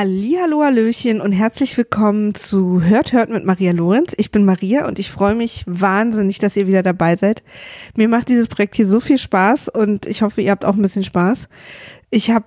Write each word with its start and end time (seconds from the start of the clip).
Hallo, 0.00 0.62
Hallöchen 0.62 1.20
und 1.20 1.32
herzlich 1.32 1.76
willkommen 1.76 2.32
zu 2.32 2.84
Hört, 2.84 3.12
Hört 3.12 3.30
mit 3.30 3.44
Maria 3.44 3.72
Lorenz. 3.72 4.14
Ich 4.16 4.30
bin 4.30 4.44
Maria 4.44 4.86
und 4.86 5.00
ich 5.00 5.10
freue 5.10 5.34
mich 5.34 5.64
wahnsinnig, 5.66 6.38
dass 6.38 6.56
ihr 6.56 6.68
wieder 6.68 6.84
dabei 6.84 7.16
seid. 7.16 7.42
Mir 7.96 8.06
macht 8.06 8.28
dieses 8.28 8.46
Projekt 8.46 8.76
hier 8.76 8.86
so 8.86 9.00
viel 9.00 9.18
Spaß 9.18 9.68
und 9.68 10.06
ich 10.06 10.22
hoffe, 10.22 10.40
ihr 10.40 10.52
habt 10.52 10.64
auch 10.64 10.76
ein 10.76 10.82
bisschen 10.82 11.02
Spaß. 11.02 11.48
Ich 12.10 12.30
habe 12.30 12.46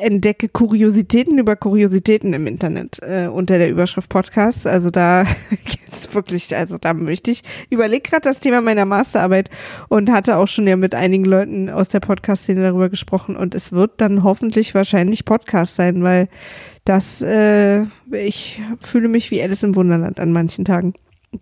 entdecke 0.00 0.48
Kuriositäten 0.48 1.38
über 1.38 1.54
Kuriositäten 1.54 2.32
im 2.32 2.48
Internet 2.48 2.98
äh, 3.02 3.28
unter 3.28 3.58
der 3.58 3.70
Überschrift 3.70 4.08
Podcast. 4.08 4.66
Also 4.66 4.90
da 4.90 5.24
geht's 5.64 6.12
wirklich, 6.12 6.56
also 6.56 6.76
da 6.76 6.92
möchte 6.92 7.30
ich, 7.30 7.42
überlege 7.70 8.10
gerade 8.10 8.22
das 8.22 8.40
Thema 8.40 8.60
meiner 8.60 8.84
Masterarbeit 8.84 9.48
und 9.88 10.10
hatte 10.10 10.36
auch 10.36 10.48
schon 10.48 10.66
ja 10.66 10.74
mit 10.74 10.96
einigen 10.96 11.24
Leuten 11.24 11.70
aus 11.70 11.88
der 11.88 12.00
Podcast-Szene 12.00 12.62
darüber 12.62 12.88
gesprochen 12.88 13.36
und 13.36 13.54
es 13.54 13.70
wird 13.70 14.00
dann 14.00 14.24
hoffentlich 14.24 14.74
wahrscheinlich 14.74 15.24
Podcast 15.24 15.76
sein, 15.76 16.02
weil 16.02 16.28
das, 16.84 17.22
äh, 17.22 17.84
ich 18.10 18.60
fühle 18.80 19.08
mich 19.08 19.30
wie 19.30 19.40
Alice 19.40 19.62
im 19.62 19.76
Wunderland 19.76 20.18
an 20.18 20.32
manchen 20.32 20.64
Tagen. 20.64 20.94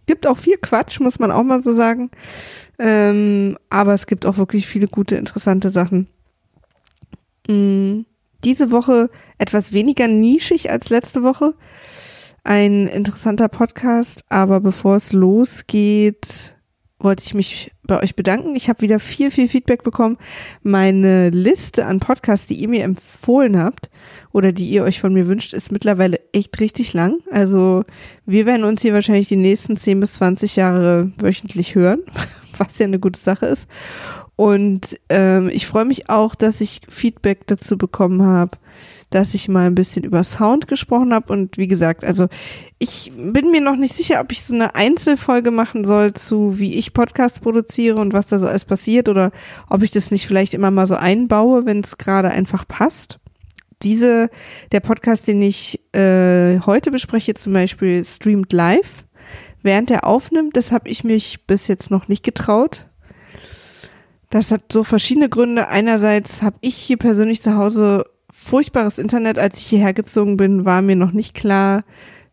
Gibt 0.07 0.27
auch 0.27 0.39
viel 0.39 0.57
Quatsch, 0.59 1.01
muss 1.01 1.19
man 1.19 1.31
auch 1.31 1.43
mal 1.45 1.63
so 1.63 1.73
sagen. 1.73 2.11
Ähm, 2.79 3.57
aber 3.71 3.95
es 3.95 4.07
gibt 4.07 4.27
auch 4.27 4.37
wirklich 4.37 4.67
viele 4.67 4.89
gute, 4.89 5.17
interessante 5.17 5.71
Sachen. 5.71 6.09
Mhm. 7.49 8.07
Diese 8.45 8.71
Woche 8.71 9.09
etwas 9.39 9.73
weniger 9.73 10.07
nischig 10.07 10.71
als 10.71 10.91
letzte 10.91 11.23
Woche. 11.23 11.55
Ein 12.43 12.87
interessanter 12.87 13.49
Podcast, 13.49 14.25
aber 14.29 14.61
bevor 14.61 14.97
es 14.97 15.15
losgeht, 15.15 16.55
wollte 16.99 17.23
ich 17.25 17.35
mich 17.35 17.71
bei 17.85 18.03
euch 18.03 18.17
bedanken. 18.17 18.57
Ich 18.57 18.69
habe 18.69 18.81
wieder 18.81 18.99
viel, 18.99 19.31
viel 19.31 19.49
Feedback 19.49 19.83
bekommen. 19.83 20.19
Meine 20.63 21.31
Liste 21.31 21.87
an 21.87 22.01
Podcasts, 22.01 22.47
die 22.47 22.55
ihr 22.55 22.69
mir 22.69 22.85
empfohlen 22.85 23.59
habt 23.59 23.91
oder 24.33 24.53
die 24.53 24.69
ihr 24.69 24.83
euch 24.83 25.01
von 25.01 25.13
mir 25.13 25.27
wünscht, 25.27 25.53
ist 25.55 25.71
mittlerweile 25.71 26.19
echt 26.33 26.61
richtig 26.61 26.93
lang. 26.95 27.19
Also 27.31 27.85
wir 28.27 28.47
werden 28.47 28.65
uns 28.65 28.83
hier 28.83 28.95
wahrscheinlich 28.95 29.29
die 29.29 29.37
nächsten 29.37 29.77
10 29.77 30.01
bis 30.01 30.15
20 30.15 30.57
Jahre 30.57 31.13
wöchentlich 31.19 31.75
hören, 31.75 32.01
was 32.59 32.79
ja 32.79 32.87
eine 32.87 32.99
gute 32.99 33.21
Sache 33.21 33.47
ist. 33.47 33.69
Und 34.37 34.99
ähm, 35.11 35.49
ich 35.53 35.67
freue 35.67 35.85
mich 35.85 36.11
auch, 36.11 36.35
dass 36.35 36.61
ich 36.61 36.81
Feedback 36.89 37.47
dazu 37.47 37.79
bekommen 37.79 38.23
habe, 38.23 38.59
dass 39.11 39.33
ich 39.33 39.49
mal 39.49 39.67
ein 39.67 39.77
bisschen 39.77 40.03
über 40.03 40.25
Sound 40.25 40.67
gesprochen 40.67 41.15
habe. 41.15 41.33
Und 41.33 41.57
wie 41.57 41.69
gesagt, 41.69 42.05
also 42.05 42.27
ich 42.79 43.13
bin 43.17 43.53
mir 43.53 43.61
noch 43.61 43.77
nicht 43.77 43.97
sicher, 43.97 44.21
ob 44.21 44.33
ich 44.33 44.43
so 44.43 44.55
eine 44.55 44.75
Einzelfolge 44.75 45.53
machen 45.53 45.85
soll 45.85 46.15
zu, 46.15 46.59
wie 46.59 46.75
ich 46.75 46.93
Podcasts 46.93 47.39
produziere 47.39 48.01
und 48.01 48.13
was 48.13 48.27
da 48.27 48.41
so 48.41 48.49
alles 48.49 48.65
passiert 48.65 49.09
oder 49.09 49.31
ob 49.71 49.83
ich 49.83 49.93
das 49.93 50.11
nicht 50.11 50.27
vielleicht 50.27 50.53
immer 50.53 50.73
mal 50.73 50.87
so 50.87 50.97
einbaue, 50.97 51.65
wenn 51.65 51.81
es 51.81 51.97
gerade 51.97 52.31
einfach 52.31 52.67
passt. 52.67 53.21
Diese, 53.83 54.31
der 54.73 54.81
Podcast, 54.81 55.29
den 55.29 55.43
ich 55.43 55.81
äh, 55.95 56.59
heute 56.61 56.91
bespreche, 56.91 57.35
zum 57.35 57.53
Beispiel 57.53 58.05
streamt 58.05 58.53
live, 58.53 59.05
während 59.63 59.93
er 59.93 60.05
aufnimmt. 60.07 60.57
Das 60.57 60.73
habe 60.73 60.89
ich 60.89 61.05
mich 61.05 61.47
bis 61.47 61.69
jetzt 61.69 61.93
noch 61.93 62.09
nicht 62.09 62.25
getraut 62.25 62.87
das 64.35 64.51
hat 64.51 64.73
so 64.73 64.83
verschiedene 64.83 65.29
Gründe. 65.29 65.69
Einerseits 65.69 66.43
habe 66.43 66.57
ich 66.61 66.75
hier 66.75 66.97
persönlich 66.97 67.41
zu 67.41 67.55
Hause 67.55 68.07
furchtbares 68.33 68.99
Internet. 68.99 69.39
Als 69.39 69.61
ich 69.61 69.67
hierher 69.67 69.93
gezogen 69.93 70.37
bin, 70.37 70.65
war 70.65 70.83
mir 70.83 70.97
noch 70.97 71.13
nicht 71.13 71.35
klar, 71.35 71.85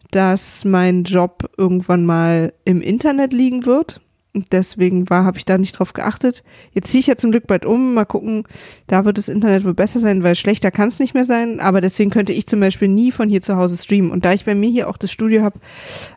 dass 0.10 0.66
mein 0.66 1.04
Job 1.04 1.52
irgendwann 1.58 2.04
mal 2.04 2.54
im 2.66 2.82
Internet 2.82 3.34
liegen 3.34 3.68
wird. 3.68 4.02
Und 4.34 4.52
deswegen 4.52 5.06
habe 5.12 5.38
ich 5.38 5.46
da 5.46 5.60
nicht 5.60 5.74
drauf 5.74 5.94
geachtet. 5.94 6.44
Jetzt 6.72 6.90
ziehe 6.90 7.02
ich 7.02 7.08
ja 7.08 7.18
zum 7.18 7.30
Glück 7.30 7.46
bald 7.46 7.68
um. 7.68 7.94
Mal 7.94 8.06
gucken, 8.06 8.46
da 8.88 9.06
wird 9.06 9.20
das 9.20 9.30
Internet 9.30 9.64
wohl 9.64 9.76
besser 9.76 10.00
sein, 10.00 10.24
weil 10.24 10.36
schlechter 10.36 10.72
kann 10.72 10.88
es 10.88 10.98
nicht 10.98 11.14
mehr 11.14 11.26
sein. 11.26 11.60
Aber 11.60 11.82
deswegen 11.82 12.10
könnte 12.10 12.34
ich 12.34 12.48
zum 12.48 12.62
Beispiel 12.62 12.88
nie 12.88 13.12
von 13.12 13.30
hier 13.30 13.44
zu 13.44 13.58
Hause 13.58 13.78
streamen. 13.78 14.10
Und 14.10 14.26
da 14.26 14.34
ich 14.34 14.46
bei 14.46 14.56
mir 14.56 14.72
hier 14.72 14.90
auch 14.90 14.98
das 14.98 15.12
Studio 15.12 15.44
habe, 15.44 15.60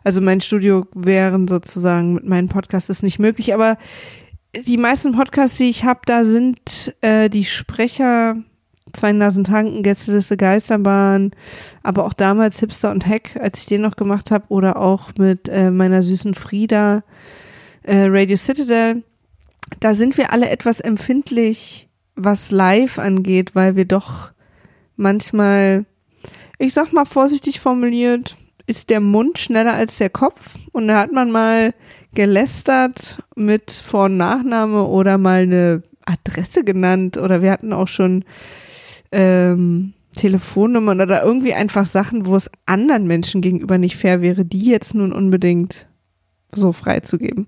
also 0.03 0.19
mein 0.19 0.41
Studio 0.41 0.87
wären 0.95 1.47
sozusagen 1.47 2.15
mit 2.15 2.25
meinem 2.25 2.47
Podcast 2.47 2.89
ist 2.89 3.03
nicht 3.03 3.19
möglich. 3.19 3.53
Aber 3.53 3.77
die 4.63 4.77
meisten 4.77 5.13
Podcasts, 5.13 5.57
die 5.57 5.69
ich 5.69 5.83
habe, 5.83 6.01
da 6.05 6.25
sind 6.25 6.95
äh, 7.01 7.29
die 7.29 7.45
Sprecher 7.45 8.37
Zwei 8.93 9.11
Nasen 9.11 9.43
tanken, 9.43 9.83
Gästeliste 9.83 10.37
Geisterbahn, 10.37 11.31
aber 11.83 12.05
auch 12.05 12.13
damals 12.13 12.59
Hipster 12.59 12.91
und 12.91 13.05
Hack, 13.05 13.35
als 13.37 13.59
ich 13.59 13.65
den 13.65 13.81
noch 13.81 13.97
gemacht 13.97 14.31
habe, 14.31 14.45
oder 14.47 14.77
auch 14.77 15.11
mit 15.17 15.49
äh, 15.49 15.69
meiner 15.69 16.01
süßen 16.01 16.33
Frieda, 16.33 17.03
äh, 17.83 18.05
Radio 18.07 18.37
Citadel. 18.37 19.03
Da 19.81 19.93
sind 19.95 20.17
wir 20.17 20.31
alle 20.31 20.49
etwas 20.49 20.79
empfindlich, 20.79 21.89
was 22.15 22.51
live 22.51 22.97
angeht, 22.97 23.53
weil 23.53 23.75
wir 23.75 23.85
doch 23.85 24.31
manchmal, 24.95 25.85
ich 26.57 26.73
sag 26.73 26.93
mal 26.93 27.05
vorsichtig 27.05 27.59
formuliert, 27.59 28.37
ist 28.65 28.89
der 28.89 29.01
Mund 29.01 29.39
schneller 29.39 29.73
als 29.73 29.97
der 29.97 30.09
Kopf 30.09 30.57
und 30.71 30.87
da 30.87 30.99
hat 30.99 31.11
man 31.11 31.31
mal 31.31 31.73
gelästert 32.15 33.21
mit 33.35 33.71
Vor- 33.71 34.05
und 34.05 34.17
Nachname 34.17 34.83
oder 34.83 35.17
mal 35.17 35.43
eine 35.43 35.83
Adresse 36.05 36.63
genannt 36.63 37.17
oder 37.17 37.41
wir 37.41 37.51
hatten 37.51 37.73
auch 37.73 37.87
schon 37.87 38.25
ähm, 39.11 39.93
Telefonnummern 40.15 41.01
oder 41.01 41.23
irgendwie 41.23 41.53
einfach 41.53 41.85
Sachen, 41.85 42.25
wo 42.25 42.35
es 42.35 42.49
anderen 42.65 43.05
Menschen 43.05 43.41
gegenüber 43.41 43.77
nicht 43.77 43.97
fair 43.97 44.21
wäre, 44.21 44.45
die 44.45 44.65
jetzt 44.65 44.95
nun 44.95 45.11
unbedingt 45.11 45.87
so 46.51 46.71
freizugeben. 46.71 47.47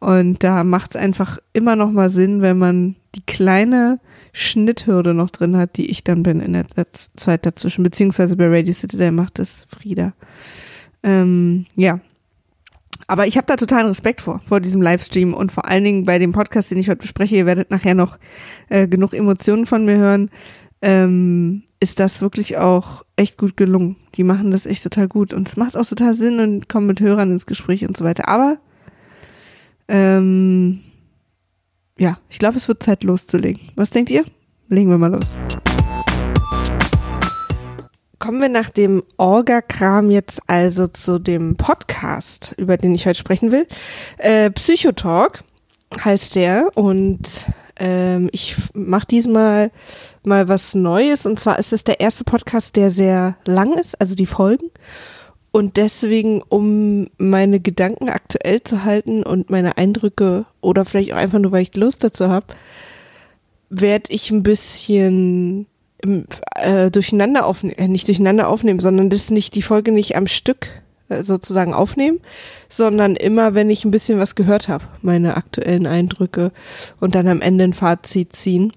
Und 0.00 0.44
da 0.44 0.64
macht 0.64 0.94
es 0.94 1.00
einfach 1.00 1.38
immer 1.52 1.76
noch 1.76 1.90
mal 1.90 2.10
Sinn, 2.10 2.42
wenn 2.42 2.58
man 2.58 2.96
die 3.14 3.24
kleine 3.24 4.00
Schnitthürde 4.32 5.14
noch 5.14 5.30
drin 5.30 5.56
hat, 5.56 5.76
die 5.76 5.90
ich 5.90 6.04
dann 6.04 6.22
bin 6.22 6.40
in 6.40 6.52
der 6.52 6.66
Zeit 6.90 7.46
dazwischen, 7.46 7.84
beziehungsweise 7.84 8.36
bei 8.36 8.48
Radio 8.48 8.74
City, 8.74 8.98
der 8.98 9.12
macht 9.12 9.38
es 9.38 9.64
Frieda. 9.68 10.12
Ähm, 11.02 11.66
ja, 11.76 12.00
aber 13.06 13.26
ich 13.26 13.36
habe 13.36 13.46
da 13.46 13.56
totalen 13.56 13.86
Respekt 13.86 14.20
vor, 14.20 14.40
vor 14.46 14.60
diesem 14.60 14.80
Livestream 14.80 15.34
und 15.34 15.52
vor 15.52 15.66
allen 15.66 15.84
Dingen 15.84 16.04
bei 16.04 16.18
dem 16.18 16.32
Podcast, 16.32 16.70
den 16.70 16.78
ich 16.78 16.88
heute 16.88 17.00
bespreche, 17.00 17.36
ihr 17.36 17.46
werdet 17.46 17.70
nachher 17.70 17.94
noch 17.94 18.18
äh, 18.68 18.88
genug 18.88 19.12
Emotionen 19.12 19.66
von 19.66 19.84
mir 19.84 19.96
hören, 19.96 20.30
ähm, 20.82 21.62
ist 21.80 22.00
das 22.00 22.20
wirklich 22.20 22.56
auch 22.58 23.04
echt 23.16 23.36
gut 23.36 23.56
gelungen. 23.56 23.96
Die 24.16 24.24
machen 24.24 24.50
das 24.50 24.66
echt 24.66 24.82
total 24.82 25.08
gut 25.08 25.34
und 25.34 25.48
es 25.48 25.56
macht 25.56 25.76
auch 25.76 25.86
total 25.86 26.14
Sinn 26.14 26.40
und 26.40 26.68
kommen 26.68 26.86
mit 26.86 27.00
Hörern 27.00 27.32
ins 27.32 27.46
Gespräch 27.46 27.86
und 27.86 27.96
so 27.96 28.04
weiter. 28.04 28.28
Aber 28.28 28.58
ähm, 29.88 30.80
ja, 31.98 32.18
ich 32.28 32.38
glaube, 32.38 32.56
es 32.56 32.68
wird 32.68 32.82
Zeit 32.82 33.04
loszulegen. 33.04 33.60
Was 33.76 33.90
denkt 33.90 34.10
ihr? 34.10 34.24
Legen 34.68 34.90
wir 34.90 34.98
mal 34.98 35.12
los. 35.12 35.36
Kommen 38.24 38.40
wir 38.40 38.48
nach 38.48 38.70
dem 38.70 39.02
Orga-Kram 39.18 40.10
jetzt 40.10 40.40
also 40.46 40.86
zu 40.86 41.18
dem 41.18 41.56
Podcast, 41.56 42.54
über 42.56 42.78
den 42.78 42.94
ich 42.94 43.04
heute 43.04 43.18
sprechen 43.18 43.52
will. 43.52 43.66
Äh, 44.16 44.50
Psychotalk 44.50 45.44
heißt 46.02 46.34
der 46.34 46.70
und 46.74 47.20
ähm, 47.76 48.30
ich 48.32 48.56
mache 48.72 49.06
diesmal 49.08 49.70
mal 50.24 50.48
was 50.48 50.74
Neues 50.74 51.26
und 51.26 51.38
zwar 51.38 51.58
ist 51.58 51.74
es 51.74 51.84
der 51.84 52.00
erste 52.00 52.24
Podcast, 52.24 52.76
der 52.76 52.90
sehr 52.90 53.36
lang 53.44 53.74
ist, 53.74 54.00
also 54.00 54.14
die 54.14 54.24
Folgen. 54.24 54.70
Und 55.52 55.76
deswegen, 55.76 56.40
um 56.40 57.08
meine 57.18 57.60
Gedanken 57.60 58.08
aktuell 58.08 58.62
zu 58.62 58.84
halten 58.84 59.22
und 59.22 59.50
meine 59.50 59.76
Eindrücke 59.76 60.46
oder 60.62 60.86
vielleicht 60.86 61.12
auch 61.12 61.18
einfach 61.18 61.40
nur, 61.40 61.52
weil 61.52 61.64
ich 61.64 61.76
Lust 61.76 62.02
dazu 62.02 62.30
habe, 62.30 62.46
werde 63.68 64.10
ich 64.14 64.30
ein 64.30 64.42
bisschen 64.42 65.66
äh, 66.56 66.90
durcheinander 66.90 67.46
aufnehmen, 67.46 67.78
äh, 67.78 67.88
nicht 67.88 68.08
durcheinander 68.08 68.48
aufnehmen, 68.48 68.80
sondern 68.80 69.10
das 69.10 69.30
nicht 69.30 69.54
die 69.54 69.62
Folge 69.62 69.92
nicht 69.92 70.16
am 70.16 70.26
Stück 70.26 70.68
äh, 71.08 71.22
sozusagen 71.22 71.74
aufnehmen, 71.74 72.20
sondern 72.68 73.16
immer, 73.16 73.54
wenn 73.54 73.70
ich 73.70 73.84
ein 73.84 73.90
bisschen 73.90 74.18
was 74.18 74.34
gehört 74.34 74.68
habe, 74.68 74.84
meine 75.02 75.36
aktuellen 75.36 75.86
Eindrücke 75.86 76.52
und 77.00 77.14
dann 77.14 77.28
am 77.28 77.40
Ende 77.40 77.64
ein 77.64 77.72
Fazit 77.72 78.34
ziehen. 78.34 78.72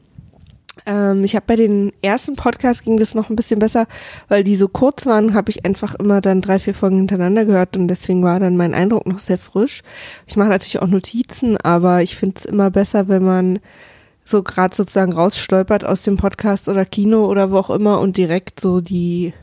Ähm, 0.86 1.24
ich 1.24 1.36
habe 1.36 1.46
bei 1.48 1.56
den 1.56 1.92
ersten 2.02 2.36
Podcasts 2.36 2.84
ging 2.84 2.98
das 2.98 3.16
noch 3.16 3.30
ein 3.30 3.36
bisschen 3.36 3.60
besser, 3.60 3.88
weil 4.28 4.44
die 4.44 4.56
so 4.56 4.68
kurz 4.68 5.06
waren, 5.06 5.34
habe 5.34 5.52
ich 5.52 5.66
einfach 5.66 5.96
immer 5.96 6.22
dann 6.22 6.42
drei, 6.42 6.60
vier 6.60 6.74
Folgen 6.74 6.98
hintereinander 6.98 7.46
gehört 7.46 7.78
und 7.78 7.88
deswegen 7.88 8.24
war 8.24 8.40
dann 8.40 8.58
mein 8.58 8.74
Eindruck 8.74 9.06
noch 9.08 9.20
sehr 9.20 9.38
frisch. 9.38 9.84
Ich 10.28 10.38
mache 10.38 10.50
natürlich 10.50 10.80
auch 10.80 10.88
Notizen, 10.88 11.58
aber 11.58 12.02
ich 12.02 12.16
finde 12.16 12.36
es 12.38 12.46
immer 12.46 12.72
besser, 12.72 13.08
wenn 13.08 13.24
man 13.24 13.60
so 14.30 14.44
gerade 14.44 14.76
sozusagen 14.76 15.14
rausstolpert 15.14 15.86
aus 15.86 16.02
dem 16.02 16.18
Podcast 16.18 16.68
oder 16.68 16.86
Kino 16.86 17.26
oder 17.26 17.52
wo 17.52 17.58
auch 17.58 17.70
immer 17.70 18.00
und 18.00 18.18
direkt 18.18 18.60
so 18.60 18.82
die 18.82 19.34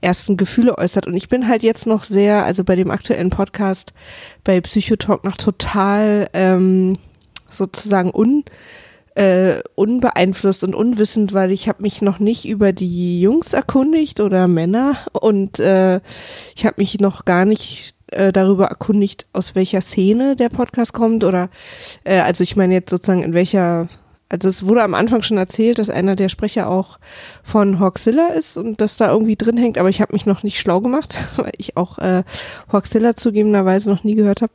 ersten 0.00 0.36
Gefühle 0.36 0.78
äußert. 0.78 1.06
Und 1.06 1.14
ich 1.14 1.28
bin 1.28 1.48
halt 1.48 1.62
jetzt 1.62 1.86
noch 1.86 2.04
sehr, 2.04 2.44
also 2.44 2.64
bei 2.64 2.76
dem 2.76 2.90
aktuellen 2.90 3.30
Podcast, 3.30 3.92
bei 4.44 4.60
Psychotalk 4.60 5.24
noch 5.24 5.36
total 5.36 6.28
ähm, 6.32 6.98
sozusagen 7.48 8.10
un, 8.14 8.44
äh, 9.14 9.60
unbeeinflusst 9.74 10.64
und 10.64 10.74
unwissend, 10.74 11.32
weil 11.32 11.50
ich 11.50 11.68
habe 11.68 11.82
mich 11.82 12.02
noch 12.02 12.18
nicht 12.18 12.48
über 12.48 12.72
die 12.72 13.20
Jungs 13.20 13.52
erkundigt 13.52 14.20
oder 14.20 14.48
Männer 14.48 14.96
und 15.12 15.58
äh, 15.60 16.00
ich 16.54 16.64
habe 16.64 16.76
mich 16.78 17.00
noch 17.00 17.24
gar 17.24 17.44
nicht 17.44 17.94
äh, 18.12 18.32
darüber 18.32 18.66
erkundigt, 18.66 19.26
aus 19.32 19.54
welcher 19.54 19.80
Szene 19.80 20.36
der 20.36 20.48
Podcast 20.48 20.92
kommt 20.92 21.24
oder 21.24 21.50
äh, 22.04 22.20
also 22.20 22.42
ich 22.42 22.56
meine 22.56 22.74
jetzt 22.74 22.90
sozusagen 22.90 23.22
in 23.22 23.34
welcher 23.34 23.88
also 24.30 24.48
es 24.48 24.64
wurde 24.66 24.82
am 24.84 24.94
Anfang 24.94 25.22
schon 25.22 25.36
erzählt, 25.36 25.78
dass 25.78 25.90
einer 25.90 26.16
der 26.16 26.28
Sprecher 26.28 26.70
auch 26.70 26.98
von 27.42 27.80
Hawkzilla 27.80 28.28
ist 28.28 28.56
und 28.56 28.80
dass 28.80 28.96
da 28.96 29.10
irgendwie 29.10 29.36
drin 29.36 29.56
hängt, 29.56 29.76
aber 29.76 29.88
ich 29.88 30.00
habe 30.00 30.12
mich 30.12 30.24
noch 30.24 30.44
nicht 30.44 30.60
schlau 30.60 30.80
gemacht, 30.80 31.18
weil 31.36 31.52
ich 31.58 31.76
auch 31.76 31.98
äh, 31.98 32.22
Hawkzilla 32.72 33.16
zugegebenerweise 33.16 33.90
noch 33.90 34.04
nie 34.04 34.14
gehört 34.14 34.40
habe. 34.40 34.52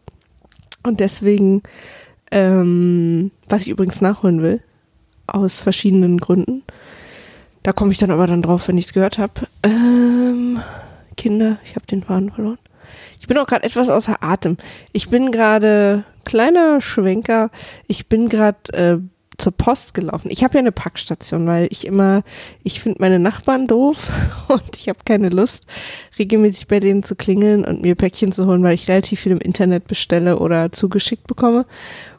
Und 0.83 1.01
deswegen, 1.01 1.62
ähm, 2.31 3.31
was 3.50 3.63
ich 3.63 3.69
übrigens 3.69 4.01
nachholen 4.01 4.42
will, 4.42 4.62
aus 5.27 5.60
verschiedenen 5.60 6.19
Gründen, 6.19 6.63
da 7.63 7.74
komme 7.74 7.92
ich 7.92 7.98
dann 7.98 8.12
aber 8.12 8.28
dann 8.28 8.44
drauf, 8.44 8.68
wenn 8.68 8.78
ich 8.78 8.86
es 8.86 8.94
gehört 8.94 9.18
habe. 9.18 9.33
Ähm, 9.63 10.60
Kinder, 11.18 11.57
ich 11.66 11.75
habe 11.75 11.86
den 11.88 12.04
Faden 12.04 12.31
verloren. 12.31 12.60
Ich 13.19 13.28
bin 13.28 13.38
auch 13.39 13.48
gerade 13.48 13.63
etwas 13.63 13.89
außer 13.89 14.18
Atem. 14.21 14.57
Ich 14.94 15.10
bin 15.10 15.31
gerade 15.31 16.06
kleiner 16.24 16.80
Schwenker. 16.80 17.50
Ich 17.88 18.07
bin 18.07 18.30
gerade 18.30 18.74
äh, 18.74 19.00
zur 19.38 19.52
Post 19.52 19.94
gelaufen. 19.94 20.30
Ich 20.32 20.44
habe 20.44 20.56
ja 20.56 20.60
eine 20.60 20.72
Packstation, 20.72 21.48
weil 21.48 21.68
ich 21.72 21.86
immer, 21.86 22.24
ich 22.64 22.82
finde 22.82 23.00
meine 23.02 23.20
Nachbarn 23.20 23.68
doof 23.68 24.12
und 24.48 24.76
ich 24.78 24.90
habe 24.90 25.00
keine 25.06 25.30
Lust, 25.30 25.64
regelmäßig 26.18 26.68
bei 26.68 26.80
denen 26.80 27.04
zu 27.04 27.16
klingeln 27.16 27.66
und 27.66 27.82
mir 27.82 27.96
Päckchen 27.96 28.32
zu 28.32 28.46
holen, 28.46 28.64
weil 28.64 28.76
ich 28.76 28.88
relativ 28.88 29.22
viel 29.22 29.32
im 29.32 29.40
Internet 29.40 29.88
bestelle 29.88 30.40
oder 30.40 30.72
zugeschickt 30.72 31.28
bekomme. 31.28 31.66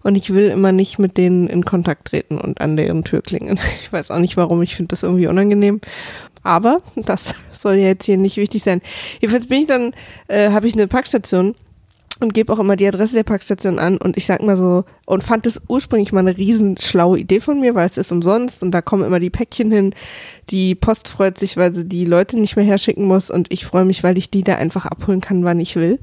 Und 0.02 0.14
ich 0.14 0.32
will 0.32 0.48
immer 0.48 0.72
nicht 0.72 0.98
mit 0.98 1.16
denen 1.16 1.48
in 1.48 1.64
Kontakt 1.64 2.08
treten 2.08 2.38
und 2.38 2.60
an 2.60 2.76
deren 2.76 3.04
Tür 3.04 3.22
klingeln. 3.22 3.58
Ich 3.82 3.92
weiß 3.92 4.10
auch 4.10 4.18
nicht 4.18 4.36
warum, 4.36 4.62
ich 4.62 4.74
finde 4.74 4.88
das 4.88 5.04
irgendwie 5.04 5.28
unangenehm. 5.28 5.80
Aber 6.42 6.80
das 6.96 7.34
soll 7.52 7.74
ja 7.76 7.88
jetzt 7.88 8.06
hier 8.06 8.16
nicht 8.16 8.36
wichtig 8.36 8.62
sein. 8.62 8.80
Jedenfalls 9.20 9.46
bin 9.46 9.60
ich 9.60 9.66
dann, 9.66 9.92
äh, 10.28 10.50
habe 10.50 10.66
ich 10.66 10.74
eine 10.74 10.88
Packstation 10.88 11.54
und 12.20 12.34
gebe 12.34 12.52
auch 12.52 12.58
immer 12.58 12.76
die 12.76 12.86
Adresse 12.86 13.14
der 13.14 13.24
Packstation 13.24 13.78
an 13.78 13.98
und 13.98 14.16
ich 14.16 14.26
sag 14.26 14.42
mal 14.42 14.56
so 14.56 14.84
und 15.04 15.22
fand 15.22 15.46
es 15.46 15.60
ursprünglich 15.68 16.12
mal 16.12 16.20
eine 16.20 16.36
riesen 16.36 16.76
schlaue 16.76 17.18
Idee 17.18 17.40
von 17.40 17.60
mir, 17.60 17.74
weil 17.74 17.88
es 17.88 17.98
ist 17.98 18.12
umsonst 18.12 18.62
und 18.62 18.70
da 18.70 18.82
kommen 18.82 19.04
immer 19.04 19.20
die 19.20 19.30
Päckchen 19.30 19.70
hin. 19.70 19.94
Die 20.50 20.74
Post 20.74 21.08
freut 21.08 21.38
sich, 21.38 21.56
weil 21.56 21.74
sie 21.74 21.84
die 21.84 22.04
Leute 22.04 22.38
nicht 22.38 22.56
mehr 22.56 22.64
herschicken 22.64 23.04
muss 23.04 23.30
und 23.30 23.52
ich 23.52 23.66
freue 23.66 23.84
mich, 23.84 24.02
weil 24.02 24.18
ich 24.18 24.30
die 24.30 24.44
da 24.44 24.56
einfach 24.56 24.86
abholen 24.86 25.20
kann, 25.20 25.44
wann 25.44 25.60
ich 25.60 25.76
will. 25.76 25.98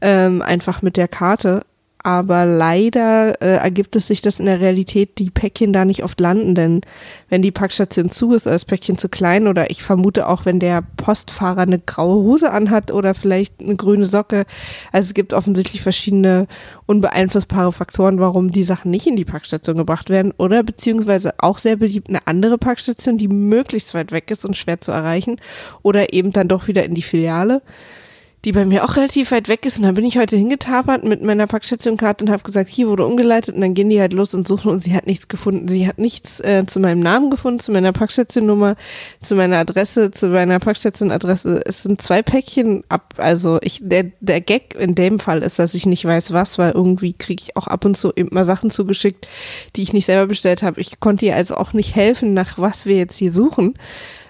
Ähm, 0.00 0.42
einfach 0.42 0.82
mit 0.82 0.96
der 0.96 1.08
Karte 1.08 1.62
aber 2.02 2.46
leider 2.46 3.40
äh, 3.42 3.56
ergibt 3.56 3.96
es 3.96 4.06
sich, 4.06 4.22
dass 4.22 4.38
in 4.38 4.46
der 4.46 4.60
Realität 4.60 5.18
die 5.18 5.30
Päckchen 5.30 5.72
da 5.72 5.84
nicht 5.84 6.04
oft 6.04 6.20
landen, 6.20 6.54
denn 6.54 6.80
wenn 7.28 7.42
die 7.42 7.50
Packstation 7.50 8.08
zu 8.08 8.34
ist, 8.34 8.46
ist 8.46 8.52
das 8.52 8.64
Päckchen 8.64 8.98
zu 8.98 9.08
klein 9.08 9.48
oder 9.48 9.70
ich 9.70 9.82
vermute 9.82 10.28
auch, 10.28 10.44
wenn 10.44 10.60
der 10.60 10.82
Postfahrer 10.96 11.62
eine 11.62 11.80
graue 11.80 12.22
Hose 12.22 12.52
anhat 12.52 12.92
oder 12.92 13.14
vielleicht 13.14 13.60
eine 13.60 13.74
grüne 13.74 14.06
Socke. 14.06 14.46
Also 14.92 15.08
es 15.08 15.14
gibt 15.14 15.32
offensichtlich 15.32 15.82
verschiedene 15.82 16.46
unbeeinflussbare 16.86 17.72
Faktoren, 17.72 18.20
warum 18.20 18.52
die 18.52 18.64
Sachen 18.64 18.90
nicht 18.90 19.06
in 19.06 19.16
die 19.16 19.24
Packstation 19.24 19.76
gebracht 19.76 20.08
werden 20.08 20.32
oder 20.38 20.62
beziehungsweise 20.62 21.34
auch 21.38 21.58
sehr 21.58 21.76
beliebt 21.76 22.08
eine 22.08 22.26
andere 22.26 22.58
Packstation, 22.58 23.18
die 23.18 23.28
möglichst 23.28 23.94
weit 23.94 24.12
weg 24.12 24.30
ist 24.30 24.44
und 24.44 24.56
schwer 24.56 24.80
zu 24.80 24.92
erreichen 24.92 25.40
oder 25.82 26.12
eben 26.12 26.32
dann 26.32 26.48
doch 26.48 26.68
wieder 26.68 26.84
in 26.84 26.94
die 26.94 27.02
Filiale 27.02 27.60
die 28.44 28.52
bei 28.52 28.64
mir 28.64 28.84
auch 28.84 28.96
relativ 28.96 29.32
weit 29.32 29.48
weg 29.48 29.66
ist. 29.66 29.78
Und 29.78 29.84
dann 29.84 29.94
bin 29.94 30.04
ich 30.04 30.16
heute 30.16 30.36
hingetapert 30.36 31.04
mit 31.04 31.22
meiner 31.22 31.46
Packstationkarte 31.46 32.24
und 32.24 32.30
habe 32.30 32.44
gesagt, 32.44 32.70
hier 32.70 32.88
wurde 32.88 33.04
umgeleitet. 33.04 33.54
Und 33.54 33.60
dann 33.62 33.74
gehen 33.74 33.90
die 33.90 34.00
halt 34.00 34.12
los 34.12 34.32
und 34.34 34.46
suchen 34.46 34.70
und 34.70 34.78
sie 34.78 34.94
hat 34.94 35.06
nichts 35.06 35.28
gefunden. 35.28 35.66
Sie 35.66 35.88
hat 35.88 35.98
nichts 35.98 36.38
äh, 36.40 36.64
zu 36.66 36.78
meinem 36.78 37.00
Namen 37.00 37.30
gefunden, 37.30 37.58
zu 37.58 37.72
meiner 37.72 37.92
Packstationnummer, 37.92 38.76
zu 39.20 39.34
meiner 39.34 39.58
Adresse, 39.58 40.12
zu 40.12 40.28
meiner 40.28 40.60
Packstationadresse. 40.60 41.62
Es 41.66 41.82
sind 41.82 42.00
zwei 42.00 42.22
Päckchen 42.22 42.84
ab. 42.88 43.14
Also 43.16 43.58
ich, 43.62 43.80
der, 43.82 44.12
der 44.20 44.40
Gag 44.40 44.76
in 44.78 44.94
dem 44.94 45.18
Fall 45.18 45.42
ist, 45.42 45.58
dass 45.58 45.74
ich 45.74 45.86
nicht 45.86 46.04
weiß, 46.04 46.32
was, 46.32 46.58
weil 46.58 46.72
irgendwie 46.72 47.14
kriege 47.14 47.42
ich 47.42 47.56
auch 47.56 47.66
ab 47.66 47.84
und 47.84 47.96
zu 47.96 48.12
mal 48.30 48.44
Sachen 48.44 48.70
zugeschickt, 48.70 49.26
die 49.74 49.82
ich 49.82 49.92
nicht 49.92 50.06
selber 50.06 50.26
bestellt 50.28 50.62
habe. 50.62 50.80
Ich 50.80 51.00
konnte 51.00 51.26
ihr 51.26 51.34
also 51.34 51.56
auch 51.56 51.72
nicht 51.72 51.96
helfen, 51.96 52.34
nach 52.34 52.58
was 52.58 52.86
wir 52.86 52.96
jetzt 52.96 53.16
hier 53.16 53.32
suchen. 53.32 53.74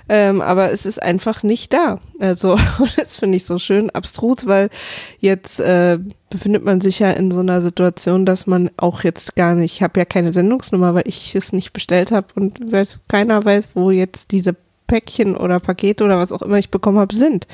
Ähm, 0.09 0.41
aber 0.41 0.73
es 0.73 0.87
ist 0.87 1.03
einfach 1.03 1.43
nicht 1.43 1.73
da. 1.73 1.99
Also, 2.19 2.59
das 2.97 3.17
finde 3.17 3.37
ich 3.37 3.45
so 3.45 3.59
schön 3.59 3.91
abstrus, 3.91 4.47
weil 4.47 4.71
jetzt 5.19 5.61
äh, 5.61 5.99
befindet 6.31 6.65
man 6.65 6.81
sich 6.81 6.99
ja 6.99 7.11
in 7.11 7.31
so 7.31 7.41
einer 7.41 7.61
Situation, 7.61 8.25
dass 8.25 8.47
man 8.47 8.71
auch 8.77 9.05
jetzt 9.05 9.37
gar 9.37 9.55
nicht, 9.55 9.77
ich 9.77 9.83
habe 9.83 10.01
ja 10.01 10.05
keine 10.05 10.33
Sendungsnummer, 10.33 10.95
weil 10.95 11.07
ich 11.07 11.35
es 11.35 11.53
nicht 11.53 11.73
bestellt 11.73 12.11
habe 12.11 12.29
und 12.35 12.73
weiß, 12.73 13.01
keiner 13.09 13.45
weiß, 13.45 13.71
wo 13.75 13.91
jetzt 13.91 14.31
diese 14.31 14.57
Päckchen 14.87 15.37
oder 15.37 15.61
Pakete 15.61 16.05
oder 16.05 16.19
was 16.19 16.33
auch 16.33 16.43
immer 16.43 16.59
ich 16.59 16.71
bekommen 16.71 16.99
habe, 16.99 17.15
sind. 17.15 17.47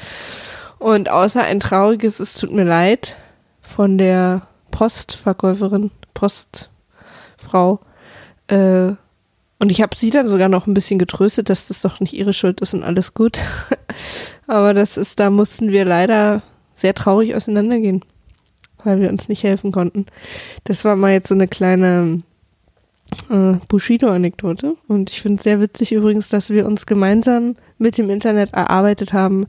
Und 0.78 1.10
außer 1.10 1.42
ein 1.42 1.60
trauriges, 1.60 2.20
es 2.20 2.34
tut 2.34 2.52
mir 2.52 2.64
leid, 2.64 3.16
von 3.60 3.98
der 3.98 4.42
Postverkäuferin, 4.70 5.90
Postfrau, 6.12 7.80
äh, 8.48 8.92
und 9.58 9.70
ich 9.70 9.80
habe 9.80 9.96
sie 9.96 10.10
dann 10.10 10.28
sogar 10.28 10.48
noch 10.48 10.66
ein 10.66 10.74
bisschen 10.74 10.98
getröstet, 10.98 11.48
dass 11.48 11.66
das 11.66 11.80
doch 11.82 12.00
nicht 12.00 12.12
ihre 12.12 12.34
Schuld 12.34 12.60
ist 12.60 12.74
und 12.74 12.82
alles 12.82 13.14
gut. 13.14 13.40
Aber 14.46 14.74
das 14.74 14.96
ist, 14.96 15.20
da 15.20 15.30
mussten 15.30 15.70
wir 15.70 15.84
leider 15.84 16.42
sehr 16.74 16.94
traurig 16.94 17.34
auseinandergehen, 17.34 18.04
weil 18.82 19.00
wir 19.00 19.10
uns 19.10 19.28
nicht 19.28 19.44
helfen 19.44 19.72
konnten. 19.72 20.06
Das 20.64 20.84
war 20.84 20.96
mal 20.96 21.12
jetzt 21.12 21.28
so 21.28 21.34
eine 21.34 21.48
kleine 21.48 22.22
äh, 23.30 23.54
Bushido-Anekdote. 23.68 24.74
Und 24.88 25.10
ich 25.10 25.22
finde 25.22 25.38
es 25.38 25.44
sehr 25.44 25.60
witzig 25.60 25.92
übrigens, 25.92 26.28
dass 26.28 26.50
wir 26.50 26.66
uns 26.66 26.84
gemeinsam 26.84 27.56
mit 27.78 27.96
dem 27.96 28.10
Internet 28.10 28.52
erarbeitet 28.52 29.12
haben, 29.12 29.46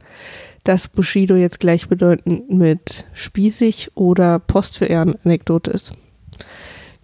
dass 0.63 0.87
Bushido 0.87 1.35
jetzt 1.35 1.59
gleichbedeutend 1.59 2.49
mit 2.51 3.05
spießig 3.13 3.91
oder 3.95 4.39
Post 4.39 4.77
für 4.77 4.85
Ehren 4.85 5.15
Anekdote 5.23 5.71
ist 5.71 5.93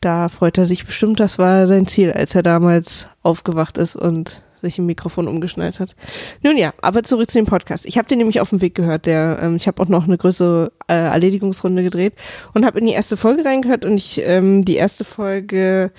da 0.02 0.30
freut 0.30 0.58
er 0.58 0.66
sich 0.66 0.86
bestimmt, 0.86 1.20
das 1.20 1.38
war 1.38 1.68
sein 1.68 1.88
Ziel, 1.88 2.12
als 2.12 2.36
er 2.36 2.44
damals 2.44 3.08
aufgewacht 3.22 3.78
ist 3.78 3.96
und 3.96 4.42
sich 4.62 4.78
im 4.78 4.86
Mikrofon 4.86 5.28
umgeschnallt 5.28 5.80
hat. 5.80 5.96
Nun 6.44 6.58
ja, 6.58 6.74
aber 6.82 7.04
zurück 7.04 7.30
zu 7.30 7.40
dem 7.40 7.46
Podcast. 7.46 7.86
Ich 7.86 7.98
habe 7.98 8.08
den 8.08 8.20
nämlich 8.20 8.42
auf 8.42 8.50
dem 8.50 8.62
Weg 8.62 8.76
gehört. 8.76 9.06
Der, 9.06 9.40
ähm, 9.42 9.56
ich 9.56 9.68
habe 9.68 9.82
auch 9.82 9.88
noch 9.88 10.06
eine 10.06 10.18
größere 10.18 10.72
äh, 10.88 10.94
Erledigungsrunde 10.94 11.84
gedreht 11.84 12.14
und 12.54 12.66
habe 12.66 12.80
in 12.80 12.86
die 12.86 12.94
erste 12.94 13.18
Folge 13.18 13.44
reingehört 13.44 13.86
und 13.86 13.98
ich 13.98 14.22
ähm, 14.24 14.64
die 14.64 14.76
erste 14.76 15.04
Folge 15.04 15.92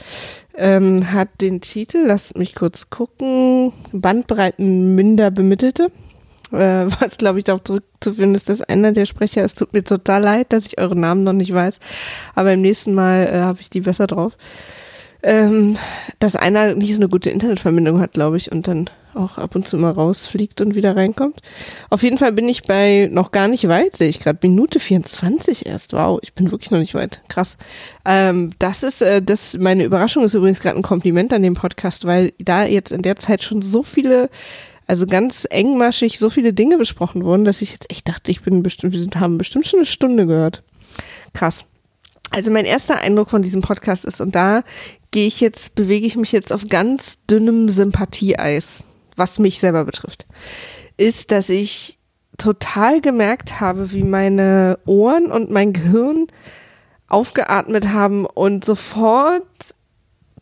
ähm, 0.57 1.13
hat 1.13 1.29
den 1.41 1.61
Titel, 1.61 2.05
lasst 2.07 2.39
mich 2.39 2.55
kurz 2.55 2.91
gucken, 2.91 3.73
Bandbreiten 3.93 4.95
minder 4.95 5.31
bemittelte 5.31 5.91
äh, 6.53 6.87
was 7.01 7.19
glaube 7.19 7.39
ich 7.39 7.45
darauf 7.45 7.65
zurückzuführen 7.65 8.35
ist, 8.35 8.49
dass 8.49 8.63
einer 8.63 8.93
der 8.93 9.07
Sprecher, 9.07 9.45
es 9.45 9.55
tut 9.55 9.73
mir 9.73 9.85
total 9.85 10.23
leid, 10.23 10.53
dass 10.53 10.67
ich 10.67 10.79
euren 10.79 11.01
Namen 11.01 11.25
noch 11.25 11.33
nicht 11.33 11.53
weiß, 11.53 11.79
aber 12.35 12.53
im 12.53 12.61
nächsten 12.61 12.95
Mal 12.95 13.27
äh, 13.27 13.41
habe 13.41 13.61
ich 13.61 13.71
die 13.71 13.81
besser 13.81 14.07
drauf. 14.07 14.37
Ähm, 15.25 15.77
dass 16.19 16.35
einer 16.35 16.75
nicht 16.75 16.97
so 16.97 17.01
eine 17.01 17.09
gute 17.09 17.31
Internetverbindung 17.31 18.01
hat, 18.01 18.13
glaube 18.13 18.37
ich, 18.37 18.51
und 18.51 18.67
dann 18.67 18.91
auch 19.15 19.39
ab 19.39 19.55
und 19.55 19.69
zu 19.69 19.77
mal 19.77 19.91
rausfliegt 19.91 20.61
und 20.61 20.75
wieder 20.75 20.97
reinkommt. 20.97 21.41
Auf 21.91 22.03
jeden 22.03 22.19
Fall 22.19 22.33
bin 22.33 22.49
ich 22.49 22.63
bei 22.63 23.09
noch 23.11 23.31
gar 23.31 23.49
nicht 23.49 23.69
weit, 23.69 23.97
sehe 23.97 24.09
ich 24.09 24.19
gerade. 24.19 24.39
Minute 24.43 24.81
24 24.81 25.67
erst. 25.67 25.93
Wow, 25.93 26.19
ich 26.23 26.33
bin 26.35 26.51
wirklich 26.51 26.71
noch 26.71 26.79
nicht 26.79 26.95
weit. 26.95 27.23
Krass. 27.29 27.57
Ähm, 28.05 28.53
das 28.59 28.83
ist, 28.83 29.03
äh, 29.03 29.23
das, 29.23 29.57
meine 29.59 29.85
Überraschung 29.85 30.25
ist 30.25 30.35
übrigens 30.35 30.61
gerade 30.61 30.77
ein 30.77 30.83
Kompliment 30.83 31.33
an 31.33 31.43
dem 31.43 31.55
Podcast, 31.55 32.07
weil 32.07 32.33
da 32.39 32.65
jetzt 32.65 32.93
in 32.93 33.03
der 33.03 33.17
Zeit 33.17 33.43
schon 33.43 33.63
so 33.63 33.83
viele 33.83 34.31
also 34.93 35.07
ganz 35.07 35.47
engmaschig 35.49 36.19
so 36.19 36.29
viele 36.29 36.53
Dinge 36.53 36.77
besprochen 36.77 37.25
wurden, 37.25 37.47
dass 37.47 37.63
ich 37.63 37.73
jetzt 37.73 37.91
echt 37.91 38.07
dachte, 38.09 38.31
ich 38.31 38.43
bin 38.43 38.63
bestimmt, 38.63 38.93
wir 38.93 39.21
haben 39.21 39.39
bestimmt 39.39 39.67
schon 39.67 39.79
eine 39.79 39.87
Stunde 39.87 40.27
gehört. 40.27 40.63
Krass. 41.33 41.65
Also 42.31 42.51
mein 42.51 42.67
erster 42.67 42.99
Eindruck 42.99 43.31
von 43.31 43.41
diesem 43.41 43.63
Podcast 43.63 44.05
ist, 44.05 44.21
und 44.21 44.35
da 44.35 44.63
gehe 45.11 45.27
ich 45.27 45.41
jetzt, 45.41 45.75
bewege 45.77 46.07
ich 46.07 46.17
mich 46.17 46.31
jetzt 46.31 46.53
auf 46.53 46.69
ganz 46.69 47.25
dünnem 47.25 47.71
Sympathieeis, 47.71 48.85
was 49.17 49.39
mich 49.39 49.61
selber 49.61 49.87
betrifft, 49.87 50.27
ist, 50.99 51.31
dass 51.31 51.49
ich 51.49 51.99
total 52.37 53.01
gemerkt 53.01 53.63
habe, 53.63 53.93
wie 53.93 54.05
meine 54.05 54.79
Ohren 54.85 55.33
und 55.33 55.51
mein 55.51 55.73
Gehirn 55.73 56.27
aufgeatmet 57.09 57.95
haben 57.95 58.27
und 58.27 58.67
sofort 58.67 59.47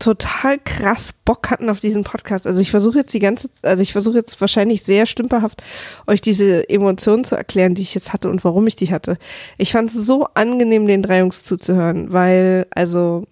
total 0.00 0.58
krass 0.58 1.10
Bock 1.24 1.50
hatten 1.50 1.70
auf 1.70 1.78
diesen 1.78 2.02
Podcast. 2.02 2.46
Also 2.46 2.60
ich 2.60 2.72
versuche 2.72 2.98
jetzt 2.98 3.14
die 3.14 3.20
ganze, 3.20 3.48
also 3.62 3.82
ich 3.82 3.92
versuche 3.92 4.16
jetzt 4.16 4.40
wahrscheinlich 4.40 4.82
sehr 4.82 5.06
stümperhaft 5.06 5.62
euch 6.08 6.20
diese 6.20 6.68
Emotionen 6.68 7.24
zu 7.24 7.36
erklären, 7.36 7.76
die 7.76 7.82
ich 7.82 7.94
jetzt 7.94 8.12
hatte 8.12 8.28
und 8.28 8.42
warum 8.42 8.66
ich 8.66 8.74
die 8.74 8.90
hatte. 8.90 9.18
Ich 9.58 9.72
fand 9.72 9.90
es 9.90 10.06
so 10.06 10.26
angenehm, 10.34 10.86
den 10.86 11.02
drei 11.02 11.20
Jungs 11.20 11.44
zuzuhören, 11.44 12.12
weil, 12.12 12.66
also, 12.70 13.24